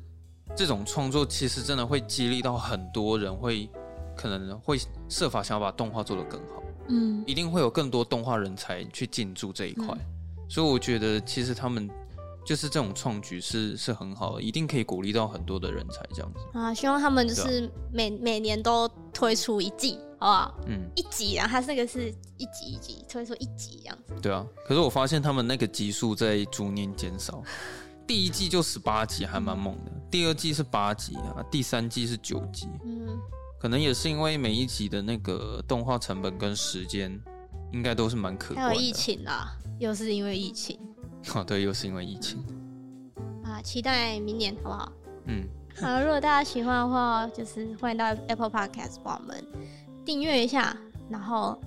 [0.56, 3.70] 这种创作，其实真的会激励到很多人会。
[4.18, 4.78] 可能会
[5.08, 11.90] 设法想要把动画做得更好，嗯，一定会有更多动画人才去进驻这一块，嗯、所以我觉得其实他们
[12.50, 16.74] 就是这种创举是是很好的，一定可以鼓励到很多的人才这样子啊。
[16.74, 20.60] 希望他们就是每、啊、每年都推出一季，好不好？
[20.66, 24.16] 嗯，一集啊，他这个是一集一集推出一集这样子。
[24.20, 27.44] 对啊，可是我发现他们那个集数在逐年减少，
[28.08, 33.16] 第一季就十八集，还蛮猛的，第二季是八集啊，第三季是九集，嗯。
[33.60, 37.12] 可能也是因为每一集的那个动画成本跟时间，
[37.72, 38.70] 应该都是蛮可观的。
[38.72, 40.80] 还有疫情啦，又是因为疫情。
[41.36, 42.44] 哦，对，又是因为疫情。
[43.44, 44.92] 啊，期待明年好不好？
[45.26, 45.48] 嗯。
[45.80, 49.42] 好，如果大家喜欢的话，就是欢迎到 Apple Podcast 帮我们
[50.04, 50.76] 订阅一下，
[51.10, 51.58] 然后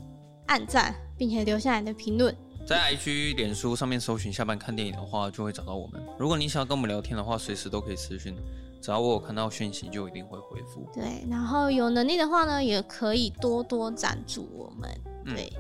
[0.47, 2.35] 按赞，并且留下你的评论。
[2.67, 6.03] 在 IG、脸书上面搜寻“下班看电影”的话，就会找到我们。
[6.19, 8.37] 如果你想要跟我们聊天的话，随时都可以私讯。
[8.83, 10.87] 只要我有看到讯息，就一定会回复。
[10.93, 14.91] 对，然后有能力的话呢，也可以多多赞助我们，
[15.25, 15.53] 嗯、对，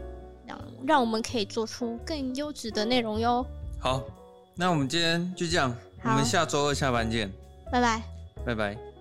[0.46, 3.46] 让让我们可以做出更优质的内容哟。
[3.82, 4.00] 好，
[4.54, 7.28] 那我们今天就这样，我们下周二下班见，
[7.72, 8.00] 拜拜，
[8.46, 8.91] 拜拜。